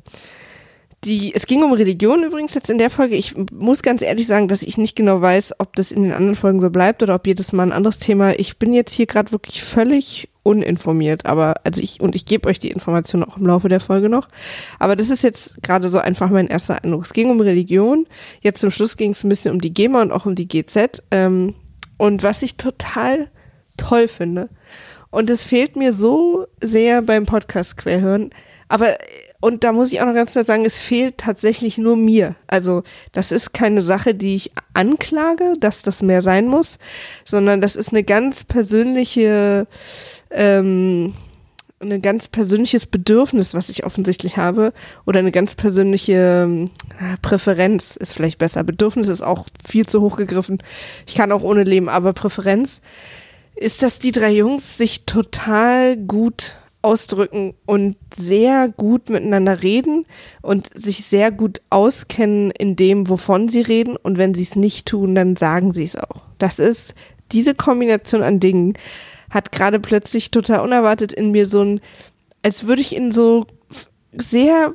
die, 1.05 1.33
es 1.35 1.47
ging 1.47 1.63
um 1.63 1.73
Religion 1.73 2.25
übrigens 2.25 2.55
jetzt 2.55 2.71
in 2.71 2.79
der 2.79 2.91
Folge. 2.91 3.15
Ich 3.15 3.35
muss 3.53 3.83
ganz 3.83 4.03
ehrlich 4.03 4.27
sagen, 4.27 4.49
dass 4.49 4.63
ich 4.63 4.79
nicht 4.79 4.97
genau 4.97 5.21
weiß, 5.21 5.55
ob 5.59 5.77
das 5.77 5.93
in 5.93 6.03
den 6.03 6.13
anderen 6.13 6.35
Folgen 6.35 6.59
so 6.59 6.71
bleibt 6.71 7.03
oder 7.03 7.15
ob 7.15 7.27
jedes 7.27 7.53
Mal 7.53 7.65
ein 7.65 7.73
anderes 7.73 7.99
Thema. 7.99 8.39
Ich 8.39 8.59
bin 8.59 8.73
jetzt 8.73 8.93
hier 8.93 9.07
gerade 9.07 9.31
wirklich 9.31 9.63
völlig 9.63 10.29
uninformiert, 10.43 11.27
aber 11.27 11.55
also 11.63 11.81
ich 11.81 12.01
und 12.01 12.17
ich 12.17 12.25
gebe 12.25 12.49
euch 12.49 12.59
die 12.59 12.71
Information 12.71 13.23
auch 13.23 13.37
im 13.37 13.47
Laufe 13.47 13.69
der 13.69 13.81
Folge 13.81 14.09
noch. 14.09 14.29
Aber 14.81 14.97
das 14.97 15.11
ist 15.11 15.23
jetzt 15.23 15.63
gerade 15.63 15.89
so 15.89 15.99
einfach 15.99 16.31
mein 16.31 16.49
erster 16.49 16.83
Eindruck. 16.83 17.05
Es 17.05 17.13
ging 17.13 17.31
um 17.31 17.41
Religion. 17.41 18.07
Jetzt 18.41 18.61
zum 18.61 18.73
Schluss 18.73 18.97
ging 18.97 19.13
es 19.13 19.23
ein 19.23 19.29
bisschen 19.29 19.53
um 19.53 19.61
die 19.61 19.73
GEMA 19.73 20.03
und 20.03 20.11
auch 20.11 20.27
um 20.27 20.35
die 20.35 20.49
GZ. 20.49 21.03
Ähm, 21.13 21.55
und 21.97 22.23
was 22.25 22.43
ich 22.43 22.57
total 22.57 23.31
toll 23.77 24.09
finde 24.09 24.49
und 25.11 25.31
es 25.31 25.45
fehlt 25.45 25.77
mir 25.77 25.93
so 25.93 26.47
sehr 26.61 27.03
beim 27.03 27.25
Podcast 27.25 27.77
Querhören, 27.77 28.31
aber 28.69 28.97
und 29.41 29.63
da 29.63 29.73
muss 29.73 29.93
ich 29.93 30.01
auch 30.01 30.07
noch 30.07 30.15
ganz 30.15 30.33
klar 30.33 30.45
sagen, 30.45 30.65
es 30.65 30.81
fehlt 30.81 31.19
tatsächlich 31.19 31.79
nur 31.79 31.97
mir. 31.97 32.35
Also 32.49 32.83
das 33.13 33.31
ist 33.31 33.53
keine 33.53 33.83
Sache, 33.83 34.15
die 34.15 34.35
ich 34.35 34.53
anklage, 34.75 35.55
dass 35.61 35.83
das 35.83 36.03
mehr 36.03 36.23
sein 36.23 36.49
muss, 36.49 36.79
sondern 37.25 37.61
das 37.61 37.77
ist 37.77 37.91
eine 37.91 38.03
ganz 38.03 38.43
persönliche, 38.43 39.69
ähm, 40.31 41.15
ein 41.81 42.03
ganz 42.03 42.27
persönliches 42.27 42.87
Bedürfnis, 42.87 43.55
was 43.55 43.69
ich 43.69 43.87
offensichtlich 43.87 44.37
habe, 44.37 44.73
oder 45.07 45.21
eine 45.21 45.31
ganz 45.31 45.55
persönliche 45.55 46.67
äh, 46.99 47.17
Präferenz 47.23 47.95
ist 47.95 48.15
vielleicht 48.15 48.39
besser. 48.39 48.65
Bedürfnis 48.65 49.07
ist 49.07 49.23
auch 49.23 49.47
viel 49.65 49.87
zu 49.87 50.01
hoch 50.01 50.17
gegriffen. 50.17 50.61
Ich 51.07 51.15
kann 51.15 51.31
auch 51.31 51.45
ohne 51.45 51.63
leben, 51.63 51.89
aber 51.89 52.13
Präferenz 52.13 52.81
ist, 53.55 53.83
dass 53.83 54.01
die 54.01 54.11
drei 54.11 54.33
Jungs 54.33 54.77
sich 54.79 55.07
total 55.07 55.97
gut 55.97 56.57
ausdrücken 56.83 57.55
und 57.67 57.97
sehr 58.17 58.69
gut 58.69 59.11
miteinander 59.11 59.63
reden 59.63 60.07
und 60.43 60.69
sich 60.75 61.05
sehr 61.05 61.33
gut 61.33 61.61
auskennen 61.71 62.51
in 62.53 62.77
dem, 62.77 63.09
wovon 63.09 63.49
sie 63.49 63.61
reden. 63.61 63.97
Und 63.97 64.19
wenn 64.19 64.35
sie 64.35 64.43
es 64.43 64.57
nicht 64.57 64.87
tun, 64.87 65.15
dann 65.15 65.37
sagen 65.37 65.73
sie 65.73 65.85
es 65.85 65.97
auch. 65.97 66.23
Das 66.39 66.59
ist 66.59 66.95
diese 67.33 67.55
Kombination 67.55 68.23
an 68.23 68.41
Dingen 68.41 68.75
hat 69.31 69.53
gerade 69.53 69.81
plötzlich 69.81 70.31
total 70.31 70.61
unerwartet 70.61 71.13
in 71.13 71.31
mir 71.31 71.47
so 71.47 71.63
ein, 71.63 71.81
als 72.43 72.67
würde 72.67 72.81
ich 72.81 72.97
in 72.97 73.13
so 73.13 73.47
sehr 74.13 74.75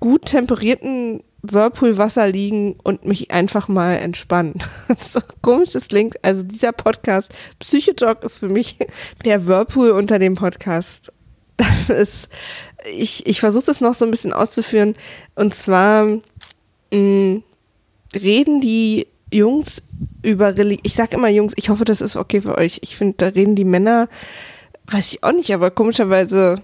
gut 0.00 0.26
temperierten 0.26 1.22
Whirlpool-Wasser 1.42 2.28
liegen 2.28 2.76
und 2.82 3.04
mich 3.04 3.30
einfach 3.30 3.68
mal 3.68 3.94
entspannen. 3.94 4.54
so 5.12 5.20
komisch 5.42 5.72
das 5.72 5.88
klingt. 5.88 6.22
Also 6.24 6.42
dieser 6.42 6.72
Podcast, 6.72 7.28
Psychotalk 7.58 8.24
ist 8.24 8.40
für 8.40 8.48
mich 8.48 8.76
der 9.24 9.46
Whirlpool 9.46 9.90
unter 9.90 10.18
dem 10.18 10.34
Podcast. 10.34 11.12
Das 11.56 11.90
ist, 11.90 12.28
ich, 12.96 13.26
ich 13.26 13.40
versuche 13.40 13.66
das 13.66 13.80
noch 13.80 13.94
so 13.94 14.04
ein 14.04 14.10
bisschen 14.10 14.32
auszuführen. 14.32 14.94
Und 15.34 15.54
zwar 15.54 16.04
mh, 16.04 16.20
mm, 16.92 17.42
reden 18.14 18.60
die 18.60 19.06
Jungs 19.32 19.82
über 20.22 20.56
Religion. 20.56 20.82
Ich 20.84 20.94
sag 20.94 21.12
immer 21.12 21.28
Jungs, 21.28 21.52
ich 21.56 21.68
hoffe, 21.68 21.84
das 21.84 22.00
ist 22.00 22.16
okay 22.16 22.40
für 22.40 22.56
euch. 22.56 22.80
Ich 22.82 22.96
finde, 22.96 23.14
da 23.18 23.26
reden 23.28 23.56
die 23.56 23.64
Männer, 23.64 24.08
weiß 24.86 25.12
ich 25.12 25.22
auch 25.22 25.32
nicht, 25.32 25.52
aber 25.52 25.70
komischerweise 25.70 26.56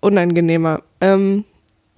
unangenehmer. 0.00 0.82
Ähm, 1.00 1.44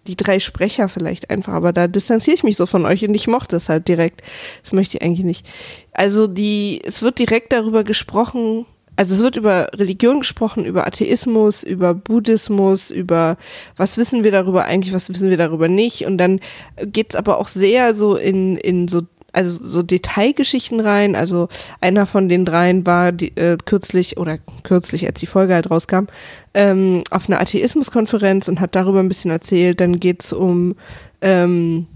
die 0.08 0.16
drei 0.16 0.40
Sprecher 0.40 0.88
vielleicht 0.88 1.30
einfach, 1.30 1.52
aber 1.52 1.72
da 1.72 1.86
distanziere 1.86 2.34
ich 2.34 2.42
mich 2.42 2.56
so 2.56 2.66
von 2.66 2.86
euch 2.86 3.06
und 3.06 3.14
ich 3.14 3.28
mochte 3.28 3.56
es 3.56 3.68
halt 3.68 3.86
direkt. 3.86 4.22
Das 4.62 4.72
möchte 4.72 4.96
ich 4.96 5.02
eigentlich 5.02 5.24
nicht. 5.24 5.46
Also 5.92 6.26
die, 6.26 6.80
es 6.84 7.02
wird 7.02 7.18
direkt 7.18 7.52
darüber 7.52 7.84
gesprochen, 7.84 8.66
also 8.96 9.14
es 9.14 9.20
wird 9.22 9.36
über 9.36 9.68
Religion 9.76 10.20
gesprochen, 10.20 10.64
über 10.64 10.84
Atheismus, 10.84 11.62
über 11.62 11.94
Buddhismus, 11.94 12.90
über 12.90 13.36
was 13.76 13.96
wissen 13.96 14.24
wir 14.24 14.32
darüber 14.32 14.64
eigentlich, 14.64 14.92
was 14.92 15.08
wissen 15.08 15.30
wir 15.30 15.36
darüber 15.36 15.68
nicht. 15.68 16.04
Und 16.04 16.18
dann 16.18 16.40
geht's 16.82 17.14
aber 17.14 17.38
auch 17.38 17.46
sehr 17.46 17.94
so 17.94 18.16
in, 18.16 18.56
in 18.56 18.88
so 18.88 19.02
also 19.38 19.64
so 19.64 19.82
Detailgeschichten 19.82 20.80
rein. 20.80 21.14
Also 21.14 21.48
einer 21.80 22.06
von 22.06 22.28
den 22.28 22.44
dreien 22.44 22.84
war 22.84 23.12
die, 23.12 23.36
äh, 23.36 23.56
kürzlich 23.64 24.16
oder 24.16 24.38
kürzlich, 24.64 25.06
als 25.06 25.20
die 25.20 25.26
Folge 25.26 25.54
halt 25.54 25.70
rauskam, 25.70 26.06
ähm, 26.54 27.04
auf 27.10 27.28
einer 27.28 27.40
Atheismuskonferenz 27.40 28.48
und 28.48 28.58
hat 28.58 28.74
darüber 28.74 28.98
ein 28.98 29.08
bisschen 29.08 29.30
erzählt. 29.30 29.80
Dann 29.80 30.00
geht's 30.00 30.32
um 30.32 30.74
ähm, 31.20 31.86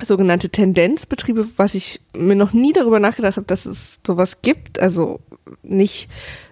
sogenannte 0.00 0.48
Tendenzbetriebe, 0.48 1.46
was 1.58 1.74
ich 1.74 2.00
mir 2.16 2.36
noch 2.36 2.54
nie 2.54 2.72
darüber 2.72 3.00
nachgedacht 3.00 3.36
habe, 3.36 3.46
dass 3.46 3.66
es 3.66 3.98
sowas 4.06 4.38
gibt. 4.40 4.80
Also 4.80 5.20
nicht 5.62 6.08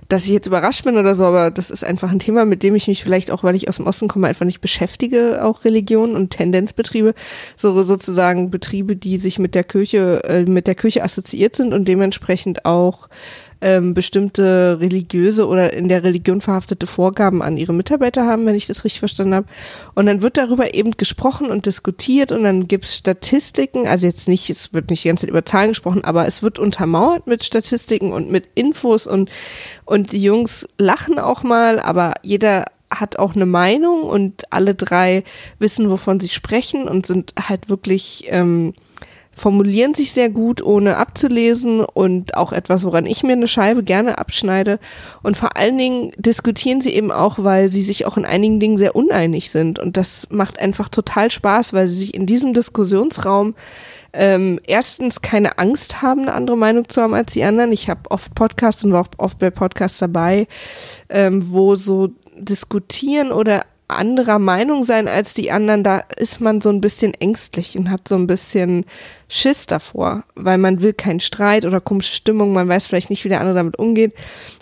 dass 0.08 0.24
ich 0.24 0.30
jetzt 0.30 0.46
überrascht 0.46 0.84
bin 0.84 0.96
oder 0.98 1.14
so, 1.14 1.24
aber 1.24 1.50
das 1.50 1.70
ist 1.70 1.84
einfach 1.84 2.10
ein 2.10 2.18
Thema, 2.18 2.44
mit 2.44 2.62
dem 2.62 2.74
ich 2.74 2.88
mich 2.88 3.02
vielleicht 3.02 3.30
auch, 3.30 3.42
weil 3.42 3.54
ich 3.54 3.68
aus 3.68 3.76
dem 3.76 3.86
Osten 3.86 4.08
komme, 4.08 4.28
einfach 4.28 4.46
nicht 4.46 4.60
beschäftige, 4.60 5.44
auch 5.44 5.64
Religion 5.64 6.14
und 6.14 6.30
Tendenzbetriebe, 6.30 7.14
so 7.56 7.84
sozusagen 7.84 8.50
Betriebe, 8.50 8.96
die 8.96 9.18
sich 9.18 9.38
mit 9.38 9.54
der 9.54 9.64
Kirche, 9.64 10.22
äh, 10.24 10.44
mit 10.44 10.66
der 10.66 10.74
Kirche 10.74 11.02
assoziiert 11.02 11.56
sind 11.56 11.74
und 11.74 11.88
dementsprechend 11.88 12.64
auch 12.64 13.08
ähm, 13.60 13.94
bestimmte 13.94 14.78
religiöse 14.80 15.46
oder 15.46 15.72
in 15.72 15.88
der 15.88 16.04
Religion 16.04 16.40
verhaftete 16.40 16.86
Vorgaben 16.86 17.42
an 17.42 17.56
ihre 17.56 17.72
Mitarbeiter 17.72 18.26
haben, 18.26 18.46
wenn 18.46 18.54
ich 18.54 18.66
das 18.66 18.84
richtig 18.84 19.00
verstanden 19.00 19.34
habe. 19.34 19.46
Und 19.94 20.06
dann 20.06 20.22
wird 20.22 20.36
darüber 20.36 20.74
eben 20.74 20.92
gesprochen 20.92 21.50
und 21.50 21.66
diskutiert 21.66 22.32
und 22.32 22.44
dann 22.44 22.68
gibt 22.68 22.84
es 22.84 22.96
Statistiken, 22.96 23.86
also 23.86 24.06
jetzt 24.06 24.28
nicht, 24.28 24.50
es 24.50 24.72
wird 24.72 24.90
nicht 24.90 25.04
die 25.04 25.08
ganze 25.08 25.22
Zeit 25.22 25.30
über 25.30 25.44
Zahlen 25.44 25.68
gesprochen, 25.70 26.04
aber 26.04 26.26
es 26.26 26.42
wird 26.42 26.58
untermauert 26.58 27.26
mit 27.26 27.44
Statistiken 27.44 28.12
und 28.12 28.30
mit 28.30 28.48
Infos 28.54 29.06
und, 29.06 29.30
und 29.84 30.12
die 30.12 30.22
Jungs 30.22 30.66
lachen 30.78 31.18
auch 31.18 31.42
mal, 31.42 31.80
aber 31.80 32.14
jeder 32.22 32.64
hat 32.90 33.18
auch 33.18 33.34
eine 33.34 33.46
Meinung 33.46 34.02
und 34.02 34.44
alle 34.52 34.74
drei 34.74 35.24
wissen, 35.58 35.90
wovon 35.90 36.20
sie 36.20 36.28
sprechen 36.28 36.88
und 36.88 37.06
sind 37.06 37.32
halt 37.48 37.68
wirklich 37.68 38.26
ähm, 38.28 38.74
formulieren 39.36 39.94
sich 39.94 40.12
sehr 40.12 40.30
gut, 40.30 40.62
ohne 40.62 40.96
abzulesen 40.96 41.84
und 41.84 42.36
auch 42.36 42.52
etwas, 42.52 42.84
woran 42.84 43.04
ich 43.04 43.22
mir 43.22 43.34
eine 43.34 43.46
Scheibe 43.46 43.82
gerne 43.82 44.18
abschneide. 44.18 44.78
Und 45.22 45.36
vor 45.36 45.56
allen 45.58 45.76
Dingen 45.76 46.12
diskutieren 46.16 46.80
sie 46.80 46.94
eben 46.94 47.12
auch, 47.12 47.38
weil 47.38 47.70
sie 47.70 47.82
sich 47.82 48.06
auch 48.06 48.16
in 48.16 48.24
einigen 48.24 48.58
Dingen 48.58 48.78
sehr 48.78 48.96
uneinig 48.96 49.50
sind. 49.50 49.78
Und 49.78 49.98
das 49.98 50.26
macht 50.30 50.58
einfach 50.58 50.88
total 50.88 51.30
Spaß, 51.30 51.74
weil 51.74 51.86
sie 51.86 51.98
sich 51.98 52.14
in 52.14 52.24
diesem 52.24 52.54
Diskussionsraum 52.54 53.54
ähm, 54.14 54.58
erstens 54.66 55.20
keine 55.20 55.58
Angst 55.58 56.00
haben, 56.00 56.22
eine 56.22 56.32
andere 56.32 56.56
Meinung 56.56 56.88
zu 56.88 57.02
haben 57.02 57.12
als 57.12 57.34
die 57.34 57.44
anderen. 57.44 57.72
Ich 57.72 57.90
habe 57.90 58.10
oft 58.10 58.34
Podcasts 58.34 58.82
und 58.84 58.92
war 58.92 59.02
auch 59.02 59.08
oft 59.18 59.38
bei 59.38 59.50
Podcasts 59.50 59.98
dabei, 59.98 60.48
ähm, 61.10 61.52
wo 61.52 61.74
so 61.74 62.08
diskutieren 62.38 63.32
oder 63.32 63.64
anderer 63.88 64.38
Meinung 64.38 64.82
sein 64.82 65.08
als 65.08 65.34
die 65.34 65.50
anderen, 65.50 65.84
da 65.84 66.02
ist 66.16 66.40
man 66.40 66.60
so 66.60 66.70
ein 66.70 66.80
bisschen 66.80 67.14
ängstlich 67.14 67.78
und 67.78 67.90
hat 67.90 68.08
so 68.08 68.16
ein 68.16 68.26
bisschen 68.26 68.84
Schiss 69.28 69.66
davor, 69.66 70.24
weil 70.34 70.58
man 70.58 70.82
will 70.82 70.92
keinen 70.92 71.20
Streit 71.20 71.64
oder 71.64 71.80
komische 71.80 72.14
Stimmung, 72.14 72.52
man 72.52 72.68
weiß 72.68 72.86
vielleicht 72.86 73.10
nicht, 73.10 73.24
wie 73.24 73.28
der 73.28 73.40
andere 73.40 73.56
damit 73.56 73.78
umgeht. 73.78 74.14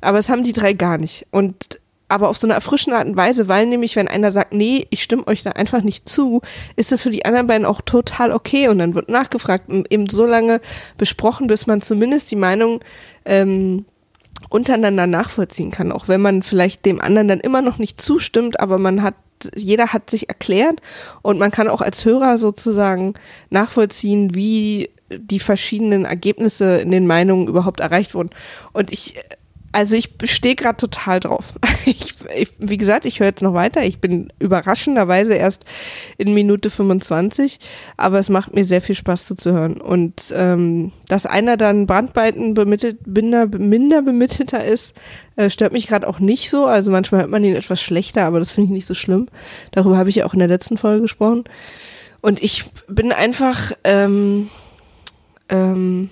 Aber 0.02 0.18
es 0.18 0.28
haben 0.28 0.42
die 0.42 0.52
drei 0.52 0.72
gar 0.72 0.98
nicht. 0.98 1.26
Und 1.30 1.80
aber 2.08 2.28
auf 2.28 2.36
so 2.36 2.46
eine 2.46 2.54
erfrischende 2.54 2.98
Art 2.98 3.08
und 3.08 3.16
Weise, 3.16 3.48
weil 3.48 3.66
nämlich, 3.66 3.96
wenn 3.96 4.08
einer 4.08 4.30
sagt, 4.30 4.52
nee, 4.52 4.86
ich 4.90 5.02
stimme 5.02 5.26
euch 5.26 5.42
da 5.42 5.50
einfach 5.50 5.82
nicht 5.82 6.08
zu, 6.08 6.42
ist 6.76 6.92
das 6.92 7.02
für 7.02 7.10
die 7.10 7.24
anderen 7.24 7.46
beiden 7.46 7.66
auch 7.66 7.80
total 7.80 8.30
okay 8.30 8.68
und 8.68 8.78
dann 8.78 8.94
wird 8.94 9.08
nachgefragt 9.08 9.68
und 9.68 9.90
eben 9.90 10.08
so 10.08 10.26
lange 10.26 10.60
besprochen, 10.98 11.46
bis 11.46 11.66
man 11.66 11.82
zumindest 11.82 12.30
die 12.30 12.36
Meinung 12.36 12.80
ähm, 13.24 13.86
untereinander 14.48 15.06
nachvollziehen 15.06 15.70
kann, 15.70 15.92
auch 15.92 16.08
wenn 16.08 16.20
man 16.20 16.42
vielleicht 16.42 16.84
dem 16.84 17.00
anderen 17.00 17.28
dann 17.28 17.40
immer 17.40 17.62
noch 17.62 17.78
nicht 17.78 18.00
zustimmt, 18.00 18.60
aber 18.60 18.78
man 18.78 19.02
hat 19.02 19.14
jeder 19.54 19.92
hat 19.92 20.08
sich 20.08 20.28
erklärt 20.30 20.80
und 21.20 21.38
man 21.38 21.50
kann 21.50 21.68
auch 21.68 21.82
als 21.82 22.04
Hörer 22.04 22.38
sozusagen 22.38 23.12
nachvollziehen, 23.50 24.34
wie 24.34 24.88
die 25.10 25.40
verschiedenen 25.40 26.04
Ergebnisse 26.04 26.78
in 26.78 26.90
den 26.90 27.06
Meinungen 27.06 27.48
überhaupt 27.48 27.80
erreicht 27.80 28.14
wurden. 28.14 28.30
Und 28.72 28.92
ich 28.92 29.16
also 29.74 29.96
ich 29.96 30.10
stehe 30.24 30.54
gerade 30.54 30.76
total 30.76 31.20
drauf. 31.20 31.54
Ich, 31.86 32.14
ich, 32.34 32.48
wie 32.56 32.78
gesagt, 32.78 33.04
ich 33.04 33.20
höre 33.20 33.26
jetzt 33.26 33.42
noch 33.42 33.52
weiter. 33.52 33.82
Ich 33.82 33.98
bin 33.98 34.32
überraschenderweise 34.38 35.34
erst 35.34 35.66
in 36.16 36.32
Minute 36.32 36.70
25, 36.70 37.58
aber 37.98 38.18
es 38.18 38.30
macht 38.30 38.54
mir 38.54 38.64
sehr 38.64 38.80
viel 38.80 38.94
Spaß 38.94 39.26
zuzuhören. 39.26 39.82
Und 39.82 40.32
ähm, 40.34 40.92
dass 41.08 41.26
einer 41.26 41.58
dann 41.58 41.84
Brandbeiten 41.84 42.54
minder, 42.54 43.46
minder 43.46 44.00
bemittelter 44.00 44.64
ist, 44.64 44.94
äh, 45.36 45.50
stört 45.50 45.74
mich 45.74 45.86
gerade 45.86 46.08
auch 46.08 46.20
nicht 46.20 46.48
so. 46.48 46.64
Also 46.64 46.90
manchmal 46.90 47.20
hört 47.20 47.30
man 47.30 47.44
ihn 47.44 47.54
etwas 47.54 47.82
schlechter, 47.82 48.24
aber 48.24 48.38
das 48.38 48.50
finde 48.50 48.68
ich 48.68 48.72
nicht 48.72 48.86
so 48.86 48.94
schlimm. 48.94 49.28
Darüber 49.72 49.98
habe 49.98 50.08
ich 50.08 50.16
ja 50.16 50.24
auch 50.24 50.32
in 50.32 50.38
der 50.38 50.48
letzten 50.48 50.78
Folge 50.78 51.02
gesprochen. 51.02 51.44
Und 52.22 52.42
ich 52.42 52.64
bin 52.88 53.12
einfach 53.12 53.72
ähm, 53.84 54.48
ähm, 55.50 56.08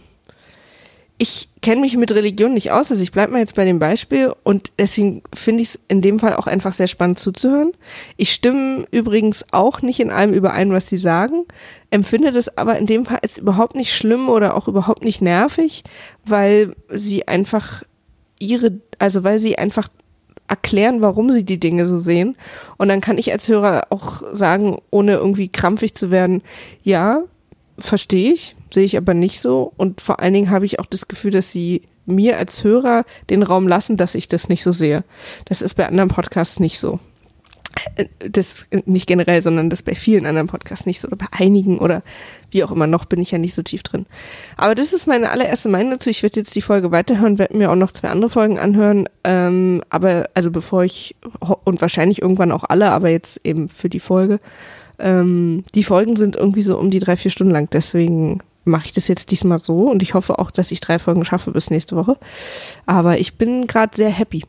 ich 1.23 1.49
kenne 1.61 1.83
mich 1.83 1.97
mit 1.97 2.11
Religion 2.11 2.53
nicht 2.53 2.73
aus, 2.73 2.91
also 2.91 3.01
ich 3.01 3.13
bleibe 3.13 3.31
mal 3.31 3.39
jetzt 3.39 3.55
bei 3.55 3.65
dem 3.65 3.79
Beispiel 3.79 4.33
und 4.43 4.73
deswegen 4.77 5.23
finde 5.33 5.63
ich 5.63 5.69
es 5.69 5.81
in 5.87 6.03
dem 6.03 6.19
Fall 6.19 6.35
auch 6.35 6.49
einfach 6.49 6.73
sehr 6.73 6.89
spannend 6.89 7.21
zuzuhören. 7.21 7.71
Ich 8.17 8.33
stimme 8.33 8.87
übrigens 8.91 9.45
auch 9.53 9.83
nicht 9.83 10.01
in 10.01 10.11
allem 10.11 10.33
überein, 10.33 10.73
was 10.73 10.89
sie 10.89 10.99
sagen, 10.99 11.45
empfinde 11.91 12.33
das 12.33 12.59
aber 12.59 12.77
in 12.77 12.87
dem 12.87 13.07
Fall 13.07 13.21
als 13.23 13.39
überhaupt 13.39 13.77
nicht 13.77 13.95
schlimm 13.95 14.29
oder 14.29 14.57
auch 14.57 14.67
überhaupt 14.67 15.05
nicht 15.05 15.23
nervig, 15.23 15.85
weil 16.25 16.75
sie 16.89 17.29
einfach 17.29 17.85
ihre, 18.41 18.81
also 18.99 19.23
weil 19.23 19.39
sie 19.39 19.59
einfach 19.59 19.91
erklären, 20.49 21.03
warum 21.03 21.31
sie 21.31 21.45
die 21.45 21.61
Dinge 21.61 21.87
so 21.87 22.01
sehen. 22.01 22.37
Und 22.79 22.89
dann 22.89 23.01
kann 23.01 23.17
ich 23.17 23.31
als 23.31 23.47
Hörer 23.47 23.83
auch 23.91 24.23
sagen, 24.33 24.79
ohne 24.91 25.13
irgendwie 25.13 25.47
krampfig 25.47 25.95
zu 25.95 26.11
werden, 26.11 26.43
ja, 26.83 27.23
verstehe 27.79 28.33
ich, 28.33 28.57
sehe 28.73 28.85
ich 28.85 28.97
aber 28.97 29.15
nicht 29.15 29.41
so. 29.41 29.73
Und 29.77 30.01
vor 30.01 30.21
allen 30.21 30.35
Dingen 30.35 30.51
habe 30.51 30.67
ich 30.67 30.81
auch 30.81 30.87
das 30.87 31.09
Gefühl, 31.09 31.31
dass 31.31 31.51
sie 31.51 31.83
mir 32.07 32.39
als 32.39 32.65
Hörer 32.65 33.05
den 33.31 33.43
Raum 33.43 33.69
lassen, 33.69 33.97
dass 33.97 34.15
ich 34.15 34.29
das 34.29 34.49
nicht 34.49 34.65
so 34.65 34.73
sehe. 34.73 35.05
Das 35.45 35.63
ist 35.63 35.75
bei 35.75 35.87
anderen 35.87 36.09
Podcasts 36.09 36.59
nicht 36.59 36.79
so. 36.79 36.99
Äh, 37.97 38.07
das 38.19 38.67
nicht 38.85 39.07
generell, 39.07 39.43
sondern 39.43 39.71
das 39.71 39.83
bei 39.83 39.95
vielen 39.95 40.27
anderen 40.27 40.47
Podcasts 40.47 40.87
nicht 40.87 41.01
so 41.01 41.09
oder 41.09 41.17
bei 41.17 41.27
einigen 41.33 41.79
oder 41.79 42.03
wie 42.51 42.65
auch 42.65 42.71
immer 42.71 42.87
noch 42.87 43.05
bin 43.07 43.21
ich 43.21 43.31
ja 43.31 43.39
nicht 43.39 43.55
so 43.55 43.63
tief 43.63 43.83
drin. 43.83 44.07
Aber 44.57 44.75
das 44.75 44.93
ist 44.93 45.07
meine 45.07 45.31
allererste 45.31 45.69
Meinung 45.69 45.93
dazu. 45.93 46.11
Ich 46.11 46.23
werde 46.23 46.41
jetzt 46.41 46.55
die 46.55 46.61
Folge 46.61 46.91
weiterhören, 46.91 47.39
werde 47.39 47.57
mir 47.57 47.71
auch 47.71 47.77
noch 47.77 47.93
zwei 47.93 48.09
andere 48.09 48.31
Folgen 48.31 48.59
anhören. 48.59 49.09
Ähm, 49.25 49.81
aber 49.91 50.29
also 50.35 50.51
bevor 50.51 50.85
ich 50.85 51.17
und 51.65 51.81
wahrscheinlich 51.81 52.23
irgendwann 52.23 52.53
auch 52.53 52.65
alle, 52.69 52.91
aber 52.91 53.09
jetzt 53.09 53.41
eben 53.45 53.69
für 53.69 53.89
die 53.89 54.01
Folge. 54.01 54.39
Ähm, 54.99 55.65
die 55.75 55.85
Folgen 55.85 56.17
sind 56.17 56.37
irgendwie 56.37 56.63
so 56.63 56.79
um 56.79 56.91
die 56.91 57.01
drei 57.01 57.17
vier 57.17 57.31
Stunden 57.31 57.53
lang. 57.53 57.69
Deswegen 57.73 58.43
mache 58.65 58.87
ich 58.87 58.93
das 58.93 59.09
jetzt 59.09 59.31
diesmal 59.31 59.59
so 59.59 59.91
und 59.91 60.03
ich 60.03 60.15
hoffe 60.15 60.39
auch, 60.39 60.51
dass 60.51 60.71
ich 60.71 60.81
drei 60.81 60.99
Folgen 60.99 61.25
schaffe 61.25 61.51
bis 61.51 61.71
nächste 61.71 61.97
Woche. 61.97 62.17
Aber 62.87 63.19
ich 63.19 63.37
bin 63.37 63.67
gerade 63.67 63.97
sehr 63.97 64.11
happy 64.11 64.45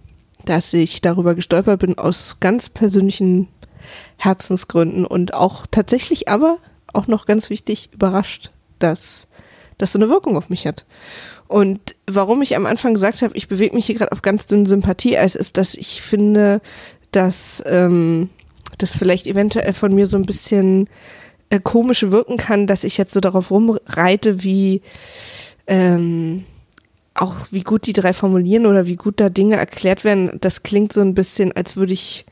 dass 0.45 0.73
ich 0.73 1.01
darüber 1.01 1.35
gestolpert 1.35 1.79
bin 1.79 1.97
aus 1.97 2.37
ganz 2.39 2.69
persönlichen 2.69 3.47
Herzensgründen 4.17 5.05
und 5.05 5.33
auch 5.33 5.65
tatsächlich 5.69 6.27
aber 6.27 6.57
auch 6.91 7.07
noch 7.07 7.25
ganz 7.25 7.49
wichtig 7.49 7.89
überrascht, 7.93 8.51
dass 8.79 9.27
das 9.77 9.93
so 9.93 9.99
eine 9.99 10.09
Wirkung 10.09 10.37
auf 10.37 10.49
mich 10.49 10.67
hat. 10.67 10.85
Und 11.47 11.95
warum 12.07 12.41
ich 12.41 12.55
am 12.55 12.65
Anfang 12.65 12.93
gesagt 12.93 13.21
habe, 13.21 13.35
ich 13.35 13.47
bewege 13.47 13.75
mich 13.75 13.85
hier 13.85 13.95
gerade 13.95 14.11
auf 14.11 14.21
ganz 14.21 14.47
dünnen 14.47 14.65
Sympathieeis, 14.65 15.35
ist, 15.35 15.57
dass 15.57 15.75
ich 15.75 16.01
finde, 16.01 16.61
dass 17.11 17.63
ähm, 17.65 18.29
das 18.77 18.97
vielleicht 18.97 19.27
eventuell 19.27 19.73
von 19.73 19.93
mir 19.93 20.07
so 20.07 20.17
ein 20.17 20.25
bisschen 20.25 20.89
äh, 21.53 21.59
komisch 21.63 22.09
wirken 22.09 22.37
kann, 22.37 22.65
dass 22.65 22.83
ich 22.83 22.97
jetzt 22.97 23.13
so 23.13 23.19
darauf 23.19 23.51
rumreite, 23.51 24.43
wie 24.43 24.81
ähm, 25.67 26.45
auch 27.13 27.35
wie 27.51 27.61
gut 27.61 27.85
die 27.85 27.93
drei 27.93 28.11
formulieren 28.13 28.65
oder 28.65 28.87
wie 28.87 28.95
gut 28.95 29.19
da 29.19 29.29
Dinge 29.29 29.57
erklärt 29.57 30.03
werden, 30.03 30.31
das 30.41 30.63
klingt 30.63 30.93
so 30.93 31.01
ein 31.01 31.13
bisschen, 31.13 31.51
als 31.51 31.75
würde 31.75 31.93
ich 31.93 32.25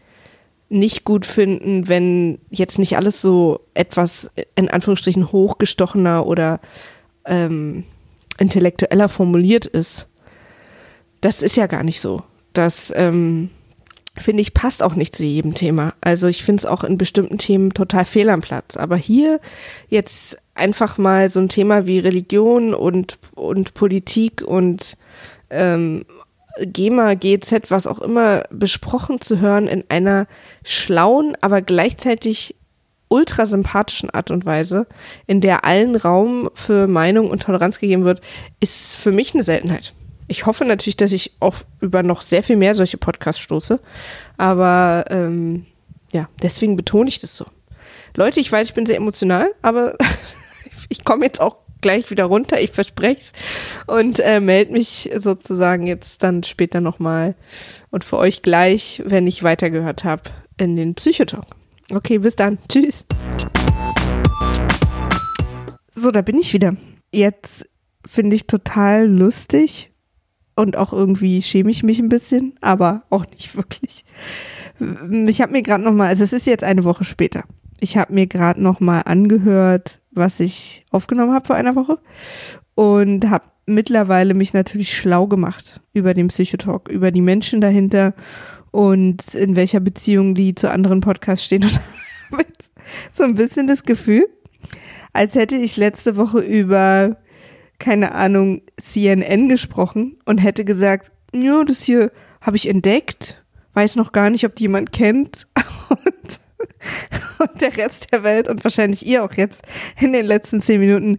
nicht 0.69 1.03
gut 1.03 1.27
finden, 1.27 1.87
wenn 1.87 2.39
jetzt 2.49 2.79
nicht 2.79 2.97
alles 2.97 3.21
so 3.21 3.59
etwas 3.75 4.31
in 4.55 4.69
Anführungsstrichen 4.69 5.31
hochgestochener 5.31 6.25
oder 6.25 6.59
ähm, 7.25 7.83
intellektueller 8.39 9.07
formuliert 9.07 9.67
ist. 9.67 10.07
Das 11.19 11.43
ist 11.43 11.57
ja 11.57 11.67
gar 11.67 11.83
nicht 11.83 12.01
so. 12.01 12.23
Das 12.53 12.91
ähm, 12.95 13.51
finde 14.17 14.41
ich 14.41 14.53
passt 14.53 14.83
auch 14.83 14.95
nicht 14.95 15.15
zu 15.15 15.23
jedem 15.23 15.53
Thema. 15.53 15.93
Also 16.01 16.27
ich 16.27 16.43
finde 16.43 16.61
es 16.61 16.65
auch 16.65 16.83
in 16.83 16.97
bestimmten 16.97 17.37
Themen 17.37 17.73
total 17.73 18.05
fehl 18.05 18.29
am 18.29 18.41
Platz. 18.41 18.77
Aber 18.77 18.97
hier 18.97 19.39
jetzt 19.87 20.37
einfach 20.53 20.97
mal 20.97 21.29
so 21.29 21.39
ein 21.39 21.49
Thema 21.49 21.87
wie 21.87 21.99
Religion 21.99 22.73
und, 22.73 23.17
und 23.35 23.73
Politik 23.73 24.41
und 24.41 24.97
ähm, 25.49 26.05
GEMA, 26.59 27.13
GZ, 27.13 27.71
was 27.71 27.87
auch 27.87 27.99
immer 27.99 28.43
besprochen 28.49 29.21
zu 29.21 29.39
hören 29.39 29.67
in 29.67 29.85
einer 29.89 30.27
schlauen, 30.63 31.37
aber 31.39 31.61
gleichzeitig 31.61 32.55
ultra 33.07 33.45
sympathischen 33.45 34.09
Art 34.09 34.31
und 34.31 34.45
Weise, 34.45 34.87
in 35.27 35.41
der 35.41 35.65
allen 35.65 35.95
Raum 35.95 36.49
für 36.53 36.87
Meinung 36.87 37.29
und 37.29 37.43
Toleranz 37.43 37.79
gegeben 37.79 38.05
wird, 38.05 38.21
ist 38.59 38.95
für 38.95 39.11
mich 39.11 39.33
eine 39.33 39.43
Seltenheit. 39.43 39.93
Ich 40.31 40.45
hoffe 40.45 40.63
natürlich, 40.63 40.95
dass 40.95 41.11
ich 41.11 41.33
auch 41.41 41.55
über 41.81 42.03
noch 42.03 42.21
sehr 42.21 42.41
viel 42.41 42.55
mehr 42.55 42.73
solche 42.73 42.97
Podcasts 42.97 43.41
stoße, 43.41 43.81
aber 44.37 45.03
ähm, 45.09 45.65
ja, 46.13 46.29
deswegen 46.41 46.77
betone 46.77 47.09
ich 47.09 47.19
das 47.19 47.35
so. 47.35 47.45
Leute, 48.15 48.39
ich 48.39 48.49
weiß, 48.49 48.69
ich 48.69 48.73
bin 48.73 48.85
sehr 48.85 48.95
emotional, 48.95 49.53
aber 49.61 49.97
ich 50.89 51.03
komme 51.03 51.25
jetzt 51.25 51.41
auch 51.41 51.57
gleich 51.81 52.09
wieder 52.11 52.23
runter, 52.23 52.61
ich 52.61 52.71
verspreche 52.71 53.19
es. 53.19 53.33
Und 53.87 54.21
äh, 54.21 54.39
melde 54.39 54.71
mich 54.71 55.09
sozusagen 55.17 55.85
jetzt 55.85 56.23
dann 56.23 56.43
später 56.43 56.79
nochmal 56.79 57.35
und 57.89 58.05
für 58.05 58.17
euch 58.17 58.41
gleich, 58.41 59.03
wenn 59.05 59.27
ich 59.27 59.43
weitergehört 59.43 60.05
habe, 60.05 60.23
in 60.57 60.77
den 60.77 60.95
Psychotalk. 60.95 61.43
Okay, 61.93 62.19
bis 62.19 62.37
dann. 62.37 62.57
Tschüss. 62.69 63.03
So, 65.93 66.09
da 66.09 66.21
bin 66.21 66.37
ich 66.37 66.53
wieder. 66.53 66.77
Jetzt 67.11 67.65
finde 68.07 68.37
ich 68.37 68.47
total 68.47 69.09
lustig 69.09 69.90
und 70.55 70.77
auch 70.77 70.93
irgendwie 70.93 71.41
schäme 71.41 71.71
ich 71.71 71.83
mich 71.83 71.99
ein 71.99 72.09
bisschen, 72.09 72.53
aber 72.61 73.03
auch 73.09 73.25
nicht 73.31 73.55
wirklich. 73.55 74.05
Ich 75.27 75.41
habe 75.41 75.51
mir 75.51 75.61
gerade 75.61 75.83
nochmal, 75.83 76.07
also 76.09 76.23
es 76.23 76.33
ist 76.33 76.47
jetzt 76.47 76.63
eine 76.63 76.83
Woche 76.83 77.03
später. 77.03 77.43
Ich 77.79 77.97
habe 77.97 78.13
mir 78.13 78.27
gerade 78.27 78.61
nochmal 78.61 79.03
angehört, 79.05 80.01
was 80.11 80.39
ich 80.39 80.85
aufgenommen 80.91 81.33
habe 81.33 81.47
vor 81.47 81.55
einer 81.55 81.75
Woche 81.75 81.99
und 82.75 83.29
habe 83.29 83.45
mittlerweile 83.65 84.33
mich 84.33 84.53
natürlich 84.53 84.95
schlau 84.95 85.27
gemacht 85.27 85.81
über 85.93 86.13
den 86.13 86.27
Psychotalk, 86.27 86.89
über 86.89 87.11
die 87.11 87.21
Menschen 87.21 87.61
dahinter 87.61 88.13
und 88.71 89.33
in 89.35 89.55
welcher 89.55 89.79
Beziehung 89.79 90.35
die 90.35 90.55
zu 90.55 90.69
anderen 90.69 91.01
Podcasts 91.01 91.45
stehen 91.45 91.63
und 92.31 92.45
so 93.11 93.23
ein 93.23 93.35
bisschen 93.35 93.67
das 93.67 93.83
Gefühl, 93.83 94.25
als 95.13 95.35
hätte 95.35 95.55
ich 95.55 95.77
letzte 95.77 96.17
Woche 96.17 96.39
über 96.39 97.17
keine 97.81 98.13
Ahnung 98.13 98.61
CNN 98.81 99.49
gesprochen 99.49 100.17
und 100.25 100.37
hätte 100.37 100.63
gesagt, 100.63 101.11
ja, 101.33 101.63
das 101.65 101.83
hier 101.83 102.11
habe 102.39 102.55
ich 102.55 102.69
entdeckt, 102.69 103.43
weiß 103.73 103.97
noch 103.97 104.13
gar 104.13 104.29
nicht, 104.29 104.45
ob 104.45 104.55
die 104.55 104.63
jemand 104.63 104.93
kennt. 104.93 105.47
Und 105.89 106.39
und 107.41 107.61
der 107.61 107.75
Rest 107.75 108.11
der 108.11 108.23
Welt 108.23 108.47
und 108.47 108.63
wahrscheinlich 108.63 109.05
ihr 109.05 109.23
auch 109.23 109.33
jetzt 109.33 109.63
in 109.99 110.13
den 110.13 110.25
letzten 110.25 110.61
zehn 110.61 110.79
Minuten 110.79 111.17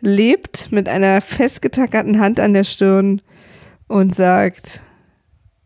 lebt 0.00 0.72
mit 0.72 0.88
einer 0.88 1.20
festgetackerten 1.20 2.18
Hand 2.18 2.40
an 2.40 2.54
der 2.54 2.64
Stirn 2.64 3.22
und 3.86 4.14
sagt, 4.14 4.82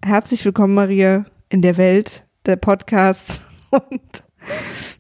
herzlich 0.05 0.45
willkommen 0.45 0.75
Maria 0.75 1.25
in 1.49 1.63
der 1.63 1.77
Welt 1.77 2.27
der 2.47 2.57
Podcasts. 2.57 3.41
Und 3.71 4.24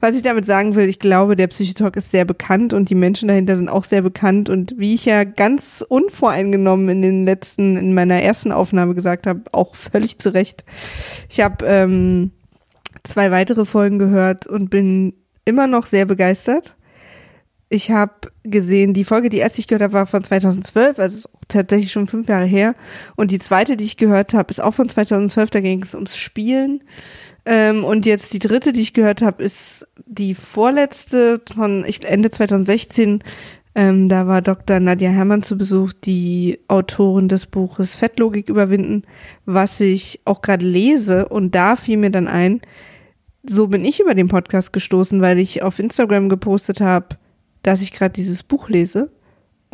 was 0.00 0.16
ich 0.16 0.22
damit 0.22 0.46
sagen 0.46 0.74
will, 0.74 0.88
ich 0.88 0.98
glaube, 0.98 1.36
der 1.36 1.46
Psychotalk 1.46 1.96
ist 1.96 2.10
sehr 2.10 2.24
bekannt 2.24 2.72
und 2.72 2.90
die 2.90 2.94
Menschen 2.94 3.28
dahinter 3.28 3.56
sind 3.56 3.68
auch 3.68 3.84
sehr 3.84 4.02
bekannt 4.02 4.50
und 4.50 4.74
wie 4.76 4.94
ich 4.94 5.04
ja 5.04 5.24
ganz 5.24 5.84
unvoreingenommen 5.86 6.88
in 6.88 7.02
den 7.02 7.24
letzten, 7.24 7.76
in 7.76 7.94
meiner 7.94 8.22
ersten 8.22 8.52
Aufnahme 8.52 8.94
gesagt 8.94 9.26
habe, 9.26 9.42
auch 9.52 9.74
völlig 9.74 10.18
zu 10.18 10.34
Recht. 10.34 10.64
Ich 11.28 11.40
habe 11.40 11.64
ähm, 11.66 12.32
zwei 13.02 13.30
weitere 13.30 13.64
Folgen 13.64 13.98
gehört 13.98 14.46
und 14.46 14.70
bin 14.70 15.14
immer 15.44 15.66
noch 15.66 15.86
sehr 15.86 16.06
begeistert. 16.06 16.76
Ich 17.68 17.90
habe 17.90 18.12
gesehen, 18.44 18.92
die 18.92 19.04
Folge, 19.04 19.30
die 19.30 19.38
erste 19.38 19.58
ich 19.58 19.66
gehört 19.66 19.82
habe, 19.82 19.94
war 19.94 20.06
von 20.06 20.22
2012, 20.22 20.98
also 20.98 21.28
tatsächlich 21.48 21.90
schon 21.90 22.06
fünf 22.06 22.28
Jahre 22.28 22.44
her. 22.44 22.74
Und 23.16 23.30
die 23.30 23.38
zweite, 23.38 23.76
die 23.76 23.84
ich 23.84 23.96
gehört 23.96 24.34
habe, 24.34 24.50
ist 24.50 24.60
auch 24.60 24.74
von 24.74 24.88
2012, 24.88 25.50
da 25.50 25.60
ging 25.60 25.82
es 25.82 25.94
ums 25.94 26.16
Spielen. 26.16 26.84
Ähm, 27.46 27.84
und 27.84 28.06
jetzt 28.06 28.32
die 28.32 28.38
dritte, 28.38 28.72
die 28.72 28.80
ich 28.80 28.94
gehört 28.94 29.22
habe, 29.22 29.42
ist 29.42 29.86
die 30.06 30.34
vorletzte 30.34 31.40
von 31.54 31.84
Ende 31.84 32.30
2016. 32.30 33.20
Ähm, 33.74 34.08
da 34.08 34.26
war 34.26 34.40
Dr. 34.40 34.80
Nadja 34.80 35.10
Herrmann 35.10 35.42
zu 35.42 35.58
Besuch, 35.58 35.92
die 35.92 36.60
Autorin 36.68 37.28
des 37.28 37.46
Buches 37.46 37.96
Fettlogik 37.96 38.48
überwinden, 38.48 39.02
was 39.44 39.80
ich 39.80 40.20
auch 40.24 40.42
gerade 40.42 40.64
lese. 40.64 41.28
Und 41.28 41.54
da 41.54 41.76
fiel 41.76 41.98
mir 41.98 42.10
dann 42.10 42.28
ein, 42.28 42.60
so 43.42 43.68
bin 43.68 43.84
ich 43.84 44.00
über 44.00 44.14
den 44.14 44.28
Podcast 44.28 44.72
gestoßen, 44.72 45.20
weil 45.20 45.38
ich 45.38 45.62
auf 45.62 45.78
Instagram 45.78 46.28
gepostet 46.28 46.80
habe, 46.80 47.16
dass 47.62 47.82
ich 47.82 47.92
gerade 47.92 48.12
dieses 48.12 48.42
Buch 48.42 48.68
lese 48.68 49.10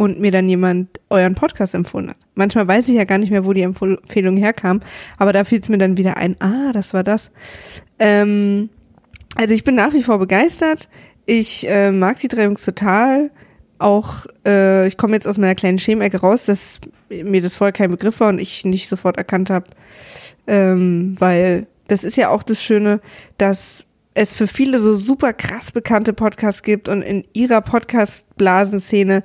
und 0.00 0.18
mir 0.18 0.30
dann 0.30 0.48
jemand 0.48 0.98
euren 1.10 1.34
Podcast 1.34 1.74
empfohlen 1.74 2.08
hat. 2.08 2.16
Manchmal 2.34 2.66
weiß 2.66 2.88
ich 2.88 2.94
ja 2.94 3.04
gar 3.04 3.18
nicht 3.18 3.28
mehr, 3.28 3.44
wo 3.44 3.52
die 3.52 3.60
Empfehlung 3.60 4.38
herkam, 4.38 4.80
aber 5.18 5.34
da 5.34 5.44
fiel 5.44 5.60
es 5.60 5.68
mir 5.68 5.76
dann 5.76 5.98
wieder 5.98 6.16
ein, 6.16 6.36
ah, 6.40 6.72
das 6.72 6.94
war 6.94 7.04
das. 7.04 7.30
Ähm, 7.98 8.70
also 9.34 9.52
ich 9.52 9.62
bin 9.62 9.74
nach 9.74 9.92
wie 9.92 10.02
vor 10.02 10.18
begeistert. 10.18 10.88
Ich 11.26 11.68
äh, 11.68 11.92
mag 11.92 12.18
die 12.18 12.28
drei 12.28 12.44
Jungs 12.44 12.64
total. 12.64 13.30
Auch, 13.78 14.24
äh, 14.46 14.86
ich 14.86 14.96
komme 14.96 15.12
jetzt 15.12 15.28
aus 15.28 15.36
meiner 15.36 15.54
kleinen 15.54 15.78
Schemecke 15.78 16.18
raus, 16.18 16.46
dass 16.46 16.80
mir 17.10 17.42
das 17.42 17.56
vorher 17.56 17.72
kein 17.72 17.90
Begriff 17.90 18.20
war 18.20 18.30
und 18.30 18.38
ich 18.38 18.64
nicht 18.64 18.88
sofort 18.88 19.18
erkannt 19.18 19.50
habe, 19.50 19.66
ähm, 20.46 21.14
weil 21.18 21.66
das 21.88 22.04
ist 22.04 22.16
ja 22.16 22.30
auch 22.30 22.42
das 22.42 22.64
Schöne, 22.64 23.02
dass 23.36 23.84
es 24.14 24.34
für 24.34 24.46
viele 24.46 24.80
so 24.80 24.94
super 24.94 25.32
krass 25.32 25.70
bekannte 25.70 26.12
Podcasts 26.12 26.62
gibt 26.62 26.88
und 26.88 27.02
in 27.02 27.24
ihrer 27.32 27.60
Podcast-Blasenszene 27.60 29.22